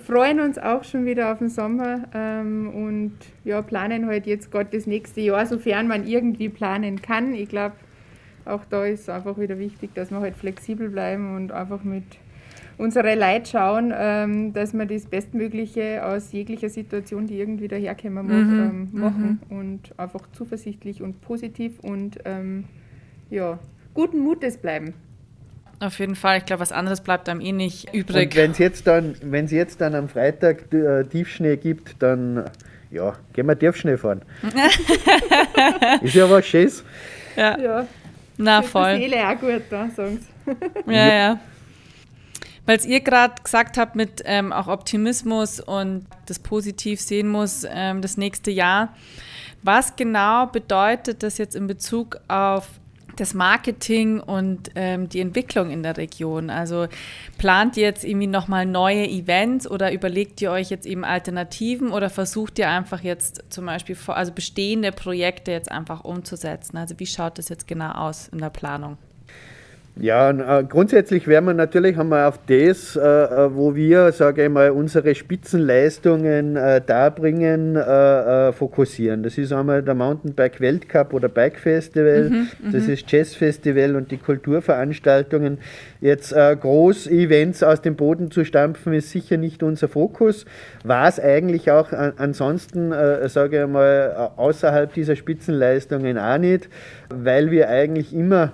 [0.00, 3.12] freuen uns auch schon wieder auf den Sommer ähm, und
[3.44, 7.34] ja, planen halt jetzt gerade das nächste Jahr, sofern man irgendwie planen kann.
[7.34, 7.74] Ich glaube,
[8.44, 12.04] auch da ist einfach wieder wichtig, dass wir halt flexibel bleiben und einfach mit
[12.78, 18.46] unserer Leid schauen, ähm, dass wir das Bestmögliche aus jeglicher Situation, die irgendwie daherkommen mag,
[18.46, 18.60] mhm.
[18.60, 19.56] ähm, machen mhm.
[19.56, 22.64] und einfach zuversichtlich und positiv und ähm,
[23.30, 23.58] ja,
[23.94, 24.94] guten Mutes bleiben.
[25.82, 26.38] Auf jeden Fall.
[26.38, 28.36] Ich glaube, was anderes bleibt einem eh nicht übrig.
[28.36, 29.16] wenn es jetzt, dann,
[29.48, 32.44] jetzt dann am Freitag äh, Tiefschnee gibt, dann
[32.92, 34.22] ja, gehen wir Tiefschnee fahren.
[36.02, 36.84] ist ja was Schönes.
[37.34, 37.58] Ja.
[37.58, 37.86] ja.
[38.36, 38.94] Na, voll.
[38.94, 40.52] Die Seele auch gut, da, sagen sie.
[40.92, 41.40] Ja, ja.
[42.64, 48.02] Weil ihr gerade gesagt habt mit ähm, auch Optimismus und das positiv sehen muss, ähm,
[48.02, 48.94] das nächste Jahr.
[49.64, 52.68] Was genau bedeutet das jetzt in Bezug auf
[53.22, 56.50] das Marketing und ähm, die Entwicklung in der Region?
[56.50, 56.88] Also
[57.38, 62.10] plant ihr jetzt irgendwie nochmal neue Events oder überlegt ihr euch jetzt eben Alternativen oder
[62.10, 66.76] versucht ihr einfach jetzt zum Beispiel also bestehende Projekte jetzt einfach umzusetzen?
[66.76, 68.98] Also wie schaut das jetzt genau aus in der Planung?
[69.96, 74.48] Ja, äh, grundsätzlich werden wir natürlich einmal auf das, äh, äh, wo wir, sage ich
[74.48, 76.54] mal, unsere Spitzenleistungen
[76.86, 77.76] darbringen,
[78.54, 79.22] fokussieren.
[79.22, 83.96] Das ist einmal der Mountainbike Weltcup oder Bike Festival, mhm, mhm, das ist Jazz Festival
[83.96, 85.58] und die Kulturveranstaltungen.
[86.00, 90.44] Jetzt Groß-Events aus dem Boden zu stampfen, ist sicher nicht unser Fokus.
[90.84, 92.92] War es eigentlich auch ansonsten,
[93.28, 96.68] sage ich mal, außerhalb dieser Spitzenleistungen auch nicht,
[97.08, 98.52] weil wir eigentlich immer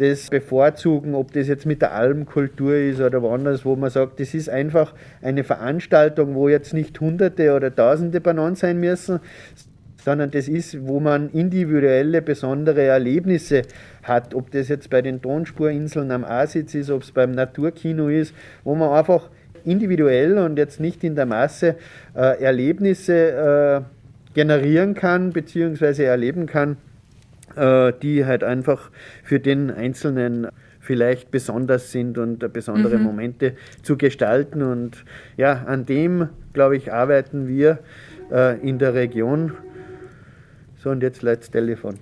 [0.00, 4.32] das bevorzugen, ob das jetzt mit der Almkultur ist oder woanders, wo man sagt, das
[4.32, 9.20] ist einfach eine Veranstaltung, wo jetzt nicht Hunderte oder Tausende Bananen sein müssen,
[10.02, 13.62] sondern das ist, wo man individuelle, besondere Erlebnisse
[14.02, 14.34] hat.
[14.34, 18.34] Ob das jetzt bei den Tonspurinseln am Asitz ist, ob es beim Naturkino ist,
[18.64, 19.28] wo man einfach
[19.66, 21.76] individuell und jetzt nicht in der Masse
[22.16, 26.78] äh, Erlebnisse äh, generieren kann, beziehungsweise erleben kann,
[27.56, 28.90] die halt einfach
[29.22, 30.48] für den Einzelnen
[30.80, 33.04] vielleicht besonders sind und besondere mhm.
[33.04, 34.62] Momente zu gestalten.
[34.62, 35.04] Und
[35.36, 37.78] ja, an dem, glaube ich, arbeiten wir
[38.32, 39.52] äh, in der Region.
[40.82, 41.98] So, und jetzt letztes Telefon.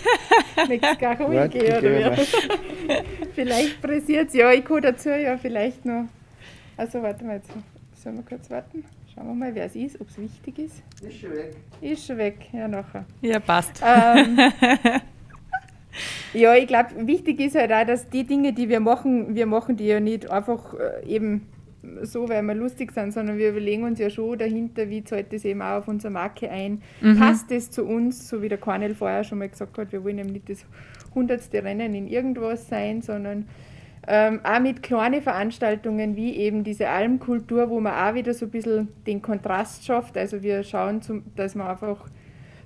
[0.68, 2.16] Nichts gar ruhig, oder?
[3.34, 4.34] vielleicht pressiert es.
[4.34, 6.06] Ja, ich kann dazu ja vielleicht noch.
[6.76, 7.50] Also, warte mal, jetzt
[7.94, 8.84] sollen wir kurz warten.
[9.14, 10.82] Schauen wir mal, wer es ist, ob es wichtig ist.
[11.02, 11.56] Ist schon weg.
[11.80, 13.04] Ist schon weg, ja nachher.
[13.20, 13.82] Ja, passt.
[13.84, 14.38] Ähm,
[16.34, 19.76] Ja, ich glaube, wichtig ist halt auch, dass die Dinge, die wir machen, wir machen
[19.76, 21.46] die ja nicht einfach äh, eben
[22.02, 25.44] so, weil wir lustig sind, sondern wir überlegen uns ja schon dahinter, wie zahlt das
[25.44, 26.80] eben auch auf unsere Marke ein.
[27.00, 27.18] Mhm.
[27.18, 30.18] Passt das zu uns, so wie der Cornel vorher schon mal gesagt hat, wir wollen
[30.18, 30.64] eben nicht das
[31.14, 33.48] hundertste Rennen in irgendwas sein, sondern
[34.08, 38.50] ähm, auch mit kleinen Veranstaltungen wie eben diese Almkultur, wo man auch wieder so ein
[38.50, 40.18] bisschen den Kontrast schafft.
[40.18, 42.08] Also wir schauen, zum, dass man einfach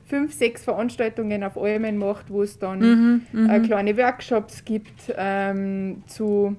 [0.07, 3.51] fünf, sechs Veranstaltungen auf Almen macht, wo es dann mhm, mhm.
[3.51, 6.57] äh, kleine Workshops gibt ähm, zu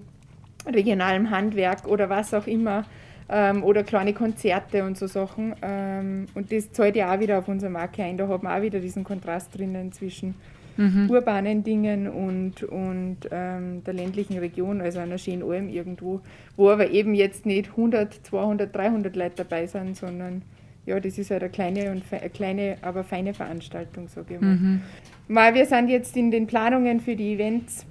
[0.65, 2.85] regionalem Handwerk oder was auch immer.
[3.29, 5.53] Ähm, oder kleine Konzerte und so Sachen.
[5.61, 8.15] Ähm, und das zahlt ja auch wieder auf unsere Marke ein.
[8.15, 10.35] Da hat man auch wieder diesen Kontrast drinnen zwischen
[10.77, 11.09] mhm.
[11.09, 16.21] urbanen Dingen und, und ähm, der ländlichen Region, also einer schönen Alm irgendwo,
[16.55, 20.43] wo aber eben jetzt nicht 100, 200, 300 Leute dabei sind, sondern
[20.85, 24.55] ja, das ist halt eine kleine, und eine kleine aber feine Veranstaltung, sage ich mal.
[24.55, 24.81] Mhm.
[25.27, 25.53] mal.
[25.53, 27.85] Wir sind jetzt in den Planungen für die Events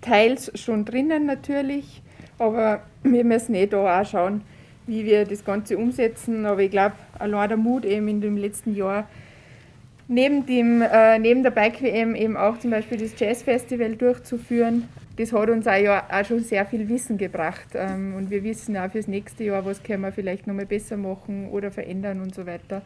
[0.00, 2.02] teils schon drinnen natürlich,
[2.38, 4.42] aber wir müssen eh da auch schauen,
[4.86, 6.44] wie wir das Ganze umsetzen.
[6.44, 9.08] Aber ich glaube, allein der Mut eben in dem letzten Jahr
[10.12, 14.88] neben, dem, äh, neben der Bike WM eben auch zum Beispiel das Jazz Festival durchzuführen.
[15.16, 17.68] Das hat uns auch, ja, auch schon sehr viel Wissen gebracht.
[17.74, 21.48] Ähm, und wir wissen auch fürs nächste Jahr, was können wir vielleicht nochmal besser machen
[21.50, 22.82] oder verändern und so weiter.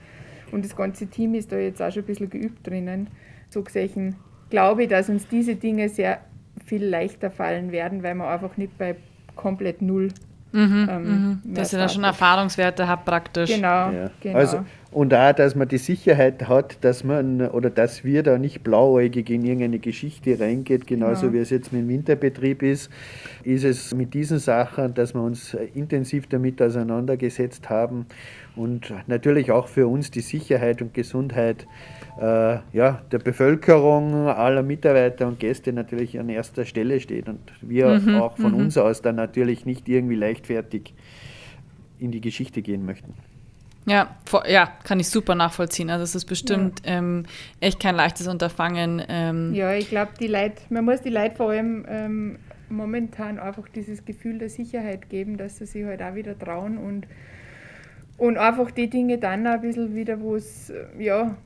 [0.52, 3.08] Und das ganze Team ist da jetzt auch schon ein bisschen geübt drinnen.
[3.50, 4.16] So gesehen
[4.50, 6.20] glaube ich, dass uns diese Dinge sehr
[6.64, 8.96] viel leichter fallen werden, weil wir einfach nicht bei
[9.34, 10.10] komplett null
[10.56, 11.02] Mhm, ähm,
[11.44, 11.54] mhm.
[11.54, 13.54] Dass ihr da schon Erfahrungswerte habt praktisch.
[13.54, 14.10] Genau, ja.
[14.20, 14.38] genau.
[14.38, 14.64] Also,
[14.96, 19.28] und auch, dass man die Sicherheit hat, dass man oder dass wir da nicht blauäugig
[19.28, 21.34] in irgendeine Geschichte reingeht, genauso genau.
[21.34, 22.90] wie es jetzt mit dem Winterbetrieb ist,
[23.44, 28.06] ist es mit diesen Sachen, dass wir uns intensiv damit auseinandergesetzt haben
[28.56, 31.66] und natürlich auch für uns die Sicherheit und Gesundheit
[32.18, 38.00] äh, ja, der Bevölkerung, aller Mitarbeiter und Gäste natürlich an erster Stelle steht und wir
[38.00, 38.60] mhm, auch von mhm.
[38.60, 40.94] uns aus dann natürlich nicht irgendwie leichtfertig
[41.98, 43.12] in die Geschichte gehen möchten.
[43.86, 44.16] Ja,
[44.48, 45.90] ja, kann ich super nachvollziehen.
[45.90, 46.98] Also es ist bestimmt ja.
[46.98, 47.24] ähm,
[47.60, 49.00] echt kein leichtes Unterfangen.
[49.08, 49.54] Ähm.
[49.54, 54.04] Ja, ich glaube, die Leute, man muss die Leute vor allem ähm, momentan einfach dieses
[54.04, 57.06] Gefühl der Sicherheit geben, dass sie sich halt auch wieder trauen und,
[58.18, 61.36] und einfach die Dinge dann ein bisschen wieder, wo es, ja,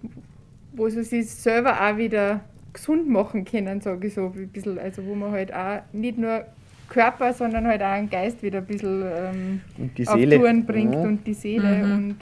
[0.72, 2.40] wo sie sich selber auch wieder
[2.72, 4.78] gesund machen können, sage ich so ein bisschen.
[4.78, 6.46] Also wo man halt auch nicht nur
[6.90, 9.60] Körper, sondern halt auch einen Geist wieder ein bisschen ähm,
[10.06, 11.00] auf Touren bringt ja.
[11.00, 11.86] und die Seele.
[11.86, 11.92] Mhm.
[11.92, 12.16] Und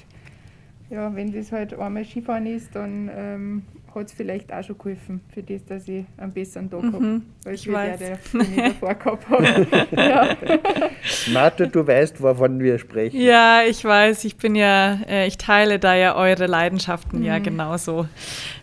[0.91, 3.63] ja, wenn das halt einmal Skifahren ist, dann ähm,
[3.95, 7.21] hat es vielleicht auch schon geholfen, für das, dass ich einen besseren Tag mhm, habe,
[7.45, 7.99] als ich weiß.
[7.99, 9.67] der, der ich davor gehabt habe.
[9.97, 10.37] ja.
[11.33, 13.21] Martha, du weißt, wovon wir sprechen.
[13.21, 14.25] Ja, ich weiß.
[14.25, 17.25] Ich bin ja, äh, ich teile da ja eure Leidenschaften mhm.
[17.25, 18.07] ja genauso.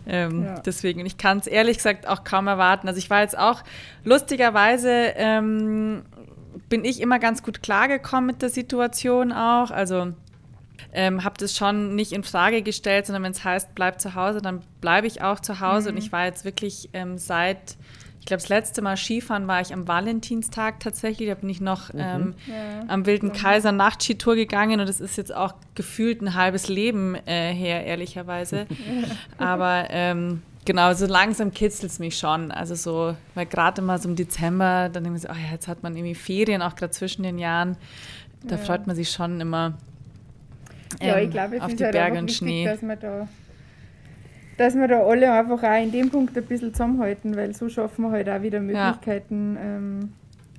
[0.06, 0.60] Ähm, ja.
[0.60, 2.88] Deswegen, ich kann es ehrlich gesagt auch kaum erwarten.
[2.88, 3.62] Also ich war jetzt auch
[4.04, 6.02] lustigerweise ähm,
[6.68, 9.70] bin ich immer ganz gut klargekommen mit der Situation auch.
[9.70, 10.12] Also
[10.92, 14.40] ähm, habe das schon nicht in Frage gestellt, sondern wenn es heißt, bleib zu Hause,
[14.40, 15.90] dann bleibe ich auch zu Hause.
[15.90, 15.96] Mhm.
[15.96, 17.76] Und ich war jetzt wirklich ähm, seit,
[18.20, 21.28] ich glaube, das letzte Mal Skifahren war ich am Valentinstag tatsächlich.
[21.28, 22.00] Da bin ich noch mhm.
[22.00, 22.84] ähm, ja.
[22.88, 27.52] am Wilden Kaiser Nachtskitour gegangen und das ist jetzt auch gefühlt ein halbes Leben äh,
[27.52, 28.66] her, ehrlicherweise.
[29.38, 32.50] Aber ähm, Genau, so langsam kitzelt es mich schon.
[32.50, 35.68] Also so, weil gerade mal so im Dezember, dann denke ich so, oh ja, jetzt
[35.68, 37.76] hat man irgendwie Ferien, auch gerade zwischen den Jahren.
[38.42, 38.62] Da ja.
[38.62, 39.74] freut man sich schon immer,
[41.00, 43.28] ja, ich ähm, glaube, es ist halt Berge einfach wichtig, dass wir da
[44.56, 48.04] dass wir da alle einfach auch in dem Punkt ein bisschen zusammenhalten, weil so schaffen
[48.04, 49.76] wir halt auch wieder Möglichkeiten, ja.
[49.76, 50.12] ähm,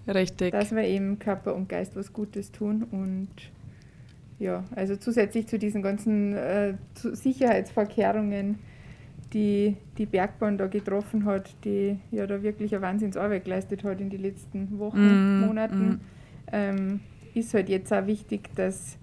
[0.07, 0.51] Richtig.
[0.51, 3.29] dass wir eben Körper und Geist was Gutes tun und
[4.39, 8.59] ja, also zusätzlich zu diesen ganzen äh, Sicherheitsvorkehrungen,
[9.33, 14.11] die die Bergbahn da getroffen hat, die ja da wirklich eine Wahnsinnsarbeit geleistet hat in
[14.11, 15.99] den letzten Wochen, mm, Monaten, mm.
[16.49, 16.99] Ähm,
[17.33, 18.97] ist halt jetzt auch wichtig, dass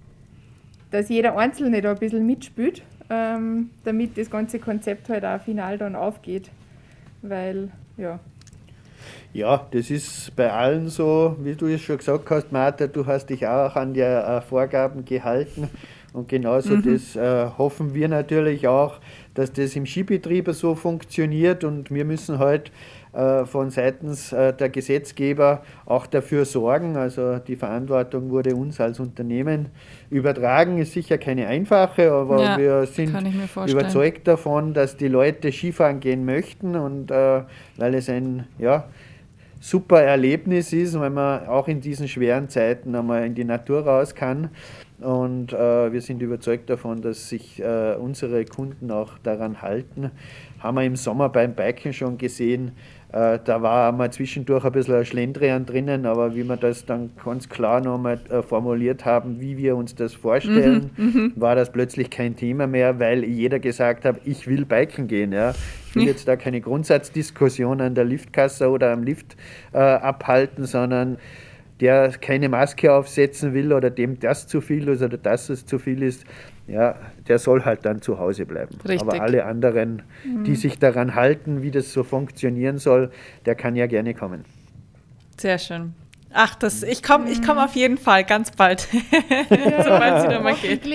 [0.95, 5.77] dass jeder Einzelne da ein bisschen mitspielt, ähm, damit das ganze Konzept halt auch final
[5.77, 6.51] dann aufgeht.
[7.21, 8.21] Weil, ja.
[9.33, 13.27] Ja, das ist bei allen so, wie du es schon gesagt hast, Martha, du hast
[13.27, 15.69] dich auch an die äh, Vorgaben gehalten.
[16.13, 16.83] Und genauso mhm.
[16.85, 19.01] das äh, hoffen wir natürlich auch,
[19.35, 21.65] dass das im Skibetrieb so funktioniert.
[21.65, 22.71] Und wir müssen halt
[23.47, 26.97] von seitens äh, der Gesetzgeber auch dafür sorgen.
[26.97, 29.69] Also die Verantwortung wurde uns als Unternehmen
[30.11, 30.79] übertragen.
[30.79, 33.17] Ist sicher keine einfache, aber ja, wir sind
[33.67, 37.43] überzeugt davon, dass die Leute Skifahren gehen möchten und äh,
[37.77, 38.89] weil es ein ja,
[39.61, 44.15] super Erlebnis ist, wenn man auch in diesen schweren Zeiten einmal in die Natur raus
[44.15, 44.51] kann.
[45.01, 50.11] Und äh, wir sind überzeugt davon, dass sich äh, unsere Kunden auch daran halten.
[50.61, 52.73] Haben wir im Sommer beim Biken schon gesehen,
[53.15, 57.11] Äh, da war mal zwischendurch ein bisschen ein Schlendrian drinnen, aber wie wir das dann
[57.25, 61.71] ganz klar nochmal äh, formuliert haben, wie wir uns das vorstellen, mhm, mhm, war das
[61.71, 65.31] plötzlich kein Thema mehr, weil jeder gesagt hat, ich will biken gehen.
[65.33, 65.55] Ja.
[65.91, 69.37] Ich will jetzt da keine Grundsatzdiskussion an der Liftkasse oder am Lift
[69.73, 71.19] äh, abhalten, sondern
[71.79, 75.79] der keine Maske aufsetzen will oder dem das zu viel ist oder das es zu
[75.79, 76.25] viel ist,
[76.67, 76.97] ja,
[77.29, 78.77] der soll halt dann zu Hause bleiben.
[78.87, 79.01] Richtig.
[79.01, 80.57] Aber alle anderen, die mhm.
[80.57, 83.11] sich daran halten, wie das so funktionieren soll,
[83.47, 84.45] der kann ja gerne kommen.
[85.39, 85.95] Sehr schön.
[86.33, 88.81] Ach, das, ich komme ich komm auf jeden Fall ganz bald,
[89.49, 90.85] sobald es wieder mal geht.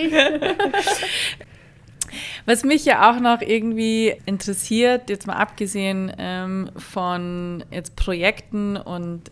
[2.45, 9.29] Was mich ja auch noch irgendwie interessiert, jetzt mal abgesehen ähm, von jetzt Projekten und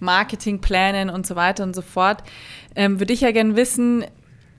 [0.00, 2.22] Marketingplänen und so weiter und so fort,
[2.74, 4.04] ähm, würde ich ja gerne wissen,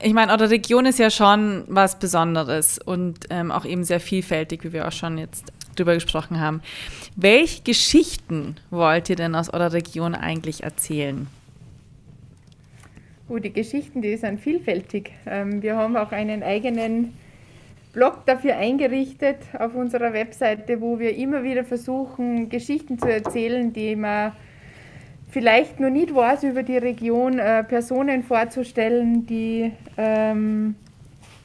[0.00, 4.64] ich meine, eure Region ist ja schon was Besonderes und ähm, auch eben sehr vielfältig,
[4.64, 6.62] wie wir auch schon jetzt drüber gesprochen haben.
[7.16, 11.26] Welche Geschichten wollt ihr denn aus eurer Region eigentlich erzählen?
[13.28, 15.12] Oh, die Geschichten, die sind vielfältig.
[15.26, 17.14] Ähm, wir haben auch einen eigenen
[17.94, 23.96] Blog dafür eingerichtet auf unserer Webseite, wo wir immer wieder versuchen, Geschichten zu erzählen, die
[23.96, 24.32] man
[25.34, 30.76] vielleicht noch nicht weiß über die Region, äh, Personen vorzustellen, die, ähm,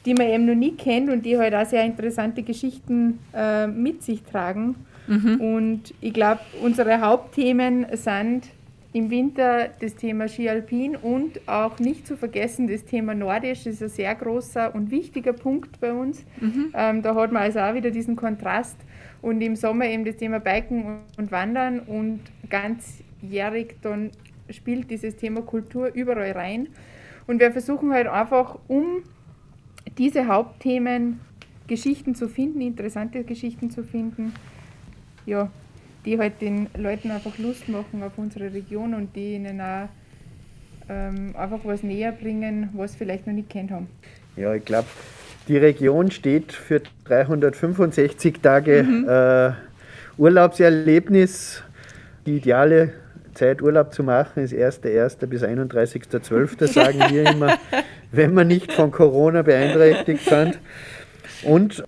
[0.06, 4.04] die man eben noch nie kennt und die halt auch sehr interessante Geschichten äh, mit
[4.04, 4.76] sich tragen.
[5.08, 5.40] Mhm.
[5.40, 8.44] Und ich glaube, unsere Hauptthemen sind
[8.92, 13.64] im Winter das Thema Ski Alpin und auch nicht zu vergessen das Thema Nordisch.
[13.64, 16.24] Das ist ein sehr großer und wichtiger Punkt bei uns.
[16.40, 16.72] Mhm.
[16.74, 18.76] Ähm, da hat man also auch wieder diesen Kontrast.
[19.20, 24.10] Und im Sommer eben das Thema Biken und Wandern und ganz jährig dann
[24.50, 26.68] spielt dieses Thema Kultur überall rein.
[27.26, 29.02] Und wir versuchen halt einfach, um
[29.98, 31.20] diese Hauptthemen
[31.68, 34.32] Geschichten zu finden, interessante Geschichten zu finden,
[35.26, 35.50] ja,
[36.04, 39.88] die halt den Leuten einfach Lust machen auf unsere Region und die ihnen auch
[40.88, 43.88] ähm, einfach was näher bringen, was sie vielleicht noch nicht kennt haben.
[44.36, 44.88] Ja, ich glaube,
[45.46, 49.08] die Region steht für 365 Tage mhm.
[49.08, 49.52] äh,
[50.20, 51.62] Urlaubserlebnis.
[52.26, 52.92] Die ideale
[53.34, 55.26] Zeit, Urlaub zu machen, ist 1.1.
[55.26, 57.56] bis 31.12., sagen wir immer,
[58.12, 60.58] wenn wir nicht von Corona beeinträchtigt sind.
[61.42, 61.84] Und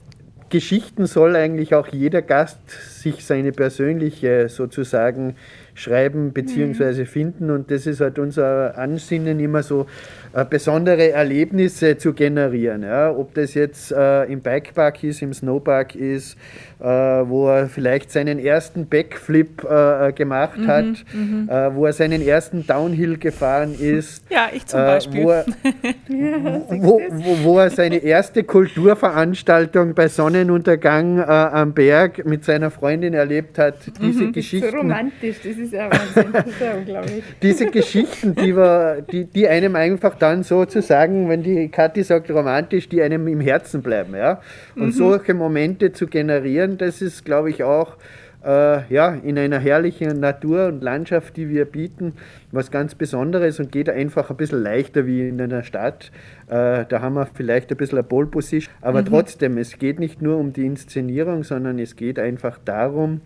[0.52, 5.36] Geschichten soll eigentlich auch jeder Gast sich seine persönliche sozusagen
[5.74, 7.06] schreiben bzw.
[7.06, 7.50] finden.
[7.50, 9.86] Und das ist halt unser Ansinnen, immer so
[10.34, 12.82] äh, besondere Erlebnisse zu generieren.
[12.82, 13.10] Ja?
[13.10, 16.36] Ob das jetzt äh, im Bikepark ist, im Snowpark ist,
[16.80, 21.48] äh, wo er vielleicht seinen ersten Backflip äh, äh, gemacht mhm, hat, mhm.
[21.74, 24.24] Wo er seinen ersten Downhill gefahren ist.
[24.32, 25.24] Ja, ich zum Beispiel.
[25.24, 25.44] Wo er,
[26.68, 33.58] wo, wo, wo, er seine erste Kulturveranstaltung bei Sonnenuntergang am Berg mit seiner Freundin erlebt
[33.58, 33.74] hat.
[34.00, 34.70] Diese mhm, Geschichten.
[34.70, 37.24] So romantisch, das ist ja Wahnsinn, das ist ja unglaublich.
[37.42, 42.88] Diese Geschichten, die, wir, die, die einem einfach dann sozusagen, wenn die Kathi sagt romantisch,
[42.88, 44.14] die einem im Herzen bleiben.
[44.14, 44.40] Ja?
[44.76, 44.92] Und mhm.
[44.92, 47.96] solche Momente zu generieren, das ist, glaube ich, auch
[48.44, 52.14] äh, ja, in einer herrlichen Natur und Landschaft, die wir bieten,
[52.50, 56.10] was ganz Besonderes und geht einfach ein bisschen leichter wie in einer Stadt.
[56.46, 59.06] Äh, da haben wir vielleicht ein bisschen eine Pole Position, aber mhm.
[59.06, 63.20] trotzdem, es geht nicht nur um die Inszenierung, sondern es geht einfach darum,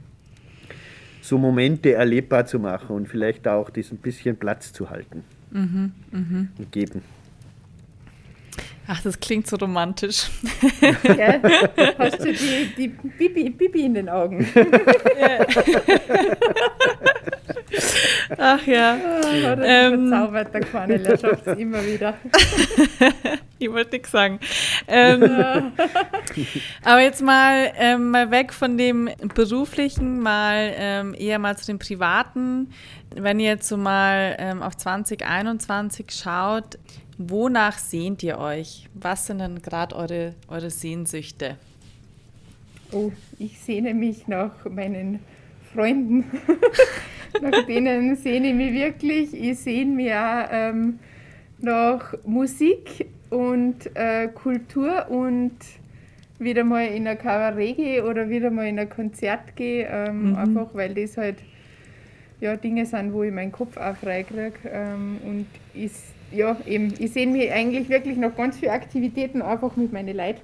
[1.21, 5.25] so Momente erlebbar zu machen und vielleicht auch diesen bisschen Platz zu halten
[5.57, 6.47] mhm, mh.
[6.71, 7.03] geben.
[8.89, 10.29] Ach, das klingt so romantisch.
[11.19, 11.41] Ja,
[11.99, 14.47] hast du die, die Bibi, Bibi in den Augen?
[15.19, 15.45] Ja.
[18.39, 18.97] Ach ja.
[18.97, 22.15] Oh, das ähm, verzaubert der Cornel, er schafft es immer wieder.
[23.59, 24.39] ich wollte nichts sagen.
[24.89, 25.23] Ähm,
[26.85, 31.79] aber jetzt mal, ähm, mal weg von dem beruflichen, mal ähm, eher mal zu dem
[31.79, 32.73] privaten.
[33.15, 36.79] Wenn ihr jetzt so mal ähm, auf 2021 schaut,
[37.19, 38.89] wonach sehnt ihr euch?
[38.95, 41.57] Was sind denn gerade eure, eure Sehnsüchte?
[42.93, 45.21] Oh, ich sehne mich nach meinen
[45.73, 46.25] Freunden.
[47.43, 49.35] Nach denen sehne ich mich wirklich.
[49.35, 50.99] Ich sehne mich auch ähm,
[51.61, 55.53] nach Musik und äh, Kultur und
[56.39, 60.37] wieder mal in ein Kabarett gehe oder wieder mal in ein Konzert gehe, ähm, mhm.
[60.37, 61.37] einfach weil das halt
[62.41, 64.53] ja, Dinge sind, wo ich meinen Kopf auch frei kriege.
[64.71, 65.93] Ähm, und ich,
[66.33, 70.41] ja, eben, ich sehe mich eigentlich wirklich noch ganz viele Aktivitäten einfach mit meinen Leuten,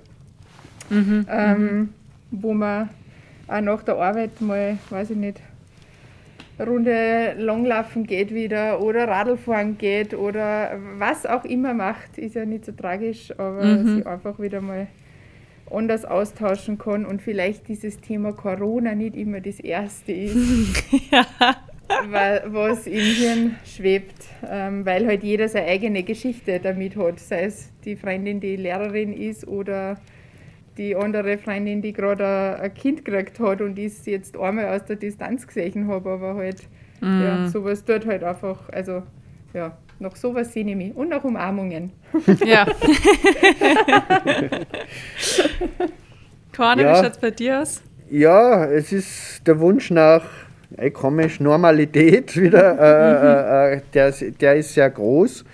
[0.88, 1.26] mhm.
[1.28, 1.88] ähm,
[2.30, 2.88] wo man
[3.46, 5.40] auch nach der Arbeit mal, weiß ich nicht,
[6.60, 12.66] Runde Langlaufen geht wieder oder Radlfahren geht oder was auch immer macht, ist ja nicht
[12.66, 13.96] so tragisch, aber mhm.
[13.96, 14.86] sich einfach wieder mal
[15.70, 21.26] anders austauschen kann und vielleicht dieses Thema Corona nicht immer das erste ist, ja.
[22.46, 27.70] was im Hirn schwebt, ähm, weil halt jeder seine eigene Geschichte damit hat, sei es
[27.84, 29.98] die Freundin, die Lehrerin ist oder
[30.78, 34.96] die andere Freundin, die gerade ein Kind gekriegt hat und ist jetzt einmal aus der
[34.96, 36.62] Distanz gesehen habe, aber halt,
[37.00, 37.22] mm.
[37.22, 39.02] ja, sowas tut halt einfach, also
[39.52, 40.96] ja, nach sowas sehe ich mich.
[40.96, 41.92] Und nach Umarmungen.
[42.44, 42.66] Ja.
[46.54, 46.92] Corne, ja.
[46.92, 47.82] wie schaut es bei dir aus?
[48.10, 50.24] Ja, es ist der Wunsch nach
[50.76, 55.44] ey, komisch, Normalität wieder, äh, äh, äh, der, der ist sehr groß.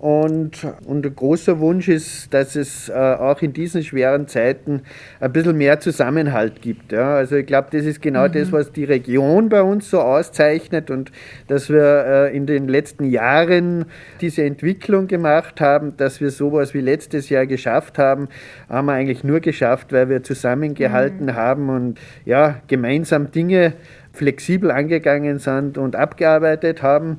[0.00, 4.80] Und, und ein großer Wunsch ist, dass es äh, auch in diesen schweren Zeiten
[5.20, 6.92] ein bisschen mehr Zusammenhalt gibt.
[6.92, 7.16] Ja?
[7.16, 8.32] Also ich glaube, das ist genau mhm.
[8.32, 11.12] das, was die Region bei uns so auszeichnet und
[11.48, 13.84] dass wir äh, in den letzten Jahren
[14.22, 18.28] diese Entwicklung gemacht haben, dass wir sowas wie letztes Jahr geschafft haben,
[18.70, 21.34] haben wir eigentlich nur geschafft, weil wir zusammengehalten mhm.
[21.34, 23.74] haben und ja, gemeinsam Dinge
[24.12, 27.18] flexibel angegangen sind und abgearbeitet haben.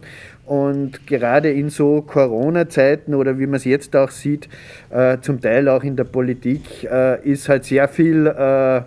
[0.51, 4.49] Und gerade in so Corona-Zeiten oder wie man es jetzt auch sieht,
[4.89, 8.81] äh, zum Teil auch in der Politik, äh, ist halt sehr viel äh,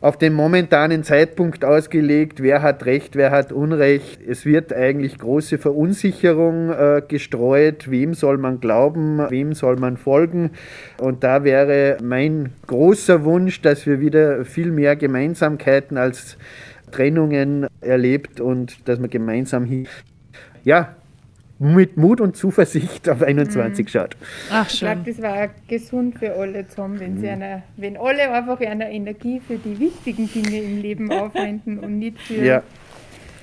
[0.00, 4.20] auf den momentanen Zeitpunkt ausgelegt, wer hat Recht, wer hat Unrecht.
[4.24, 10.52] Es wird eigentlich große Verunsicherung äh, gestreut, wem soll man glauben, wem soll man folgen.
[11.00, 16.38] Und da wäre mein großer Wunsch, dass wir wieder viel mehr Gemeinsamkeiten als
[16.92, 19.86] Trennungen erlebt und dass man gemeinsam hier,
[20.64, 20.94] ja,
[21.58, 23.88] mit Mut und Zuversicht auf 21 mhm.
[23.88, 24.16] schaut.
[24.50, 27.20] Ach, ich glaube, das war gesund für alle zusammen, wenn, mhm.
[27.20, 31.98] sie eine, wenn alle einfach eine Energie für die wichtigen Dinge im Leben aufwenden und
[31.98, 32.62] nicht für ja.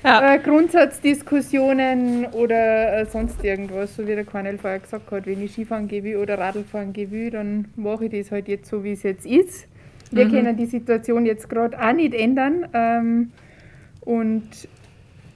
[0.02, 5.52] Äh, Grundsatzdiskussionen oder äh, sonst irgendwas, so wie der Cornel vorher gesagt hat, wenn ich
[5.52, 8.92] Skifahren gehe will oder Radlfahren gehe will, dann mache ich das halt jetzt so, wie
[8.92, 9.66] es jetzt ist.
[10.12, 10.30] Wir mhm.
[10.30, 12.68] können die Situation jetzt gerade auch nicht ändern.
[12.72, 13.32] Ähm,
[14.02, 14.68] und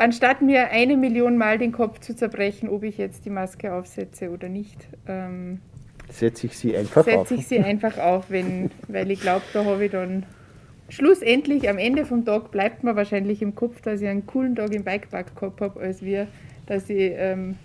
[0.00, 4.30] anstatt mir eine Million Mal den Kopf zu zerbrechen, ob ich jetzt die Maske aufsetze
[4.30, 5.60] oder nicht, ähm,
[6.08, 7.28] setze ich sie einfach setz auf.
[7.28, 10.24] Setze ich sie einfach auf, wenn, weil ich glaube, da habe ich dann
[10.88, 14.72] schlussendlich am Ende vom Tag bleibt mir wahrscheinlich im Kopf, dass ich einen coolen Tag
[14.72, 16.26] im Bikepark gehabt habe, als wir,
[16.66, 17.56] dass ich ähm,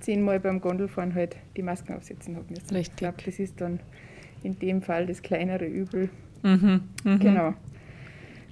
[0.00, 2.74] zehnmal beim Gondelfahren halt die Masken aufsetzen habe müssen.
[2.74, 2.92] Richtig.
[2.94, 3.80] Ich glaube, das ist dann
[4.44, 6.10] in dem Fall das kleinere Übel.
[6.42, 7.16] Mhm, mh.
[7.16, 7.54] Genau.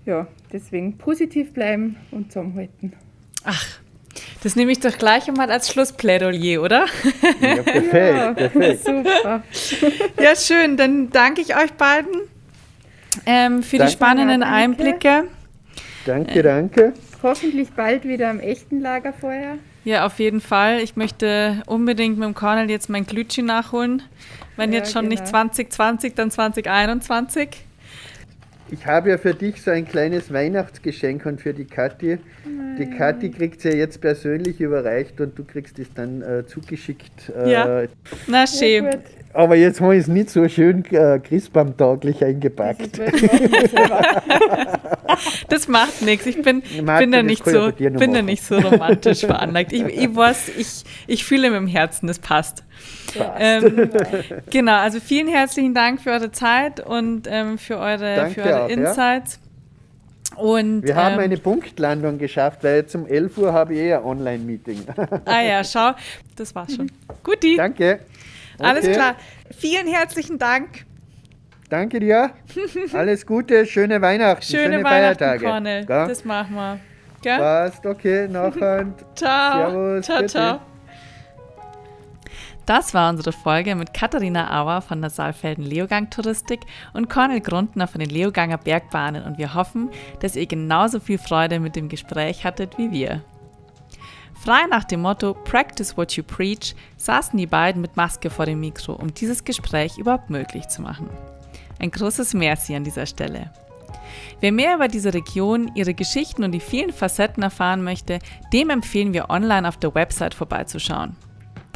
[0.04, 2.92] Ja, deswegen positiv bleiben und zusammenhalten.
[3.46, 3.64] Ach,
[4.42, 6.86] das nehme ich doch gleich einmal als Schlussplädoyer, oder?
[7.40, 8.84] Ja, perfekt, ja, perfekt.
[8.84, 9.42] Super.
[10.20, 10.76] Ja, schön.
[10.76, 12.12] Dann danke ich euch beiden
[13.24, 14.56] ähm, für danke, die spannenden danke.
[14.56, 15.24] Einblicke.
[16.04, 16.92] Danke, danke.
[17.22, 19.58] Hoffentlich bald wieder am echten Lagerfeuer.
[19.84, 20.80] Ja, auf jeden Fall.
[20.80, 24.02] Ich möchte unbedingt mit dem Cornel jetzt mein Glütschi nachholen.
[24.56, 25.20] Wenn ja, jetzt schon genau.
[25.20, 27.48] nicht 2020, dann 2021.
[28.70, 32.18] Ich habe ja für dich so ein kleines Weihnachtsgeschenk und für die Kathi.
[32.44, 32.76] Nein.
[32.78, 37.32] Die Kathi kriegt es ja jetzt persönlich überreicht und du kriegst es dann äh, zugeschickt.
[37.36, 37.82] Äh, ja,
[38.26, 38.84] na schön.
[38.84, 38.90] Ja,
[39.36, 42.98] aber jetzt habe ich es nicht so schön äh, christbaumtauglich eingepackt.
[45.48, 46.24] Das, macht nichts.
[46.24, 49.74] Ich bin, bin, da, nicht so, bin da nicht so romantisch veranlagt.
[49.74, 52.64] Ich, ich weiß, ich, ich fühle mit dem Herzen, das passt.
[53.38, 53.90] Ähm,
[54.50, 58.68] genau, also vielen herzlichen Dank für eure Zeit und ähm, für eure, für eure auch,
[58.68, 59.40] Insights.
[59.40, 59.46] Ja.
[60.36, 63.94] Und, Wir haben ähm, eine Punktlandung geschafft, weil jetzt um 11 Uhr habe ich eh
[63.94, 64.84] ein Online-Meeting.
[65.24, 65.92] ah ja, schau,
[66.34, 66.90] das war's schon.
[67.22, 67.56] Guti.
[67.56, 68.00] Danke.
[68.58, 68.66] Okay.
[68.66, 69.16] Alles klar.
[69.56, 70.84] Vielen herzlichen Dank.
[71.68, 72.30] Danke dir.
[72.92, 75.44] Alles Gute, schöne Weihnachten, schöne, schöne Weihnachten, Feiertage.
[75.44, 75.86] Cornel.
[75.88, 76.06] Ja?
[76.06, 76.80] Das machen wir.
[77.22, 77.38] Gell?
[77.38, 78.86] Passt, okay, nachher.
[79.14, 79.70] ciao.
[79.70, 80.04] Servus.
[80.06, 80.32] Ciao, bitte.
[80.32, 80.75] ciao.
[82.66, 86.62] Das war unsere Folge mit Katharina Auer von der Saalfelden Leogang Touristik
[86.94, 89.88] und Cornel Grundner von den Leoganger Bergbahnen und wir hoffen,
[90.18, 93.22] dass ihr genauso viel Freude mit dem Gespräch hattet wie wir.
[94.34, 98.58] Frei nach dem Motto Practice what you preach saßen die beiden mit Maske vor dem
[98.58, 101.08] Mikro, um dieses Gespräch überhaupt möglich zu machen.
[101.78, 103.52] Ein großes Merci an dieser Stelle.
[104.40, 108.18] Wer mehr über diese Region, ihre Geschichten und die vielen Facetten erfahren möchte,
[108.52, 111.16] dem empfehlen wir online auf der Website vorbeizuschauen.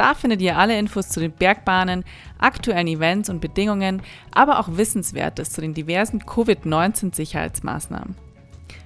[0.01, 2.07] Da findet ihr alle Infos zu den Bergbahnen,
[2.39, 8.15] aktuellen Events und Bedingungen, aber auch Wissenswertes zu den diversen Covid-19-Sicherheitsmaßnahmen.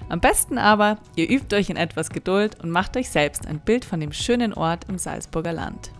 [0.08, 3.84] Am besten aber, ihr übt euch in etwas Geduld und macht euch selbst ein Bild
[3.84, 5.92] von dem schönen Ort im Salzburger Land.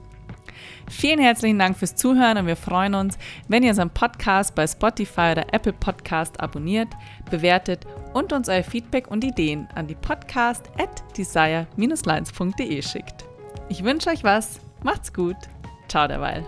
[0.90, 5.30] Vielen herzlichen Dank fürs Zuhören und wir freuen uns, wenn ihr unseren Podcast bei Spotify
[5.30, 6.88] oder Apple Podcast abonniert,
[7.30, 13.24] bewertet und uns euer Feedback und Ideen an die podcast at desire-lines.de schickt.
[13.68, 15.36] Ich wünsche euch was, macht's gut,
[15.88, 16.46] ciao derweil.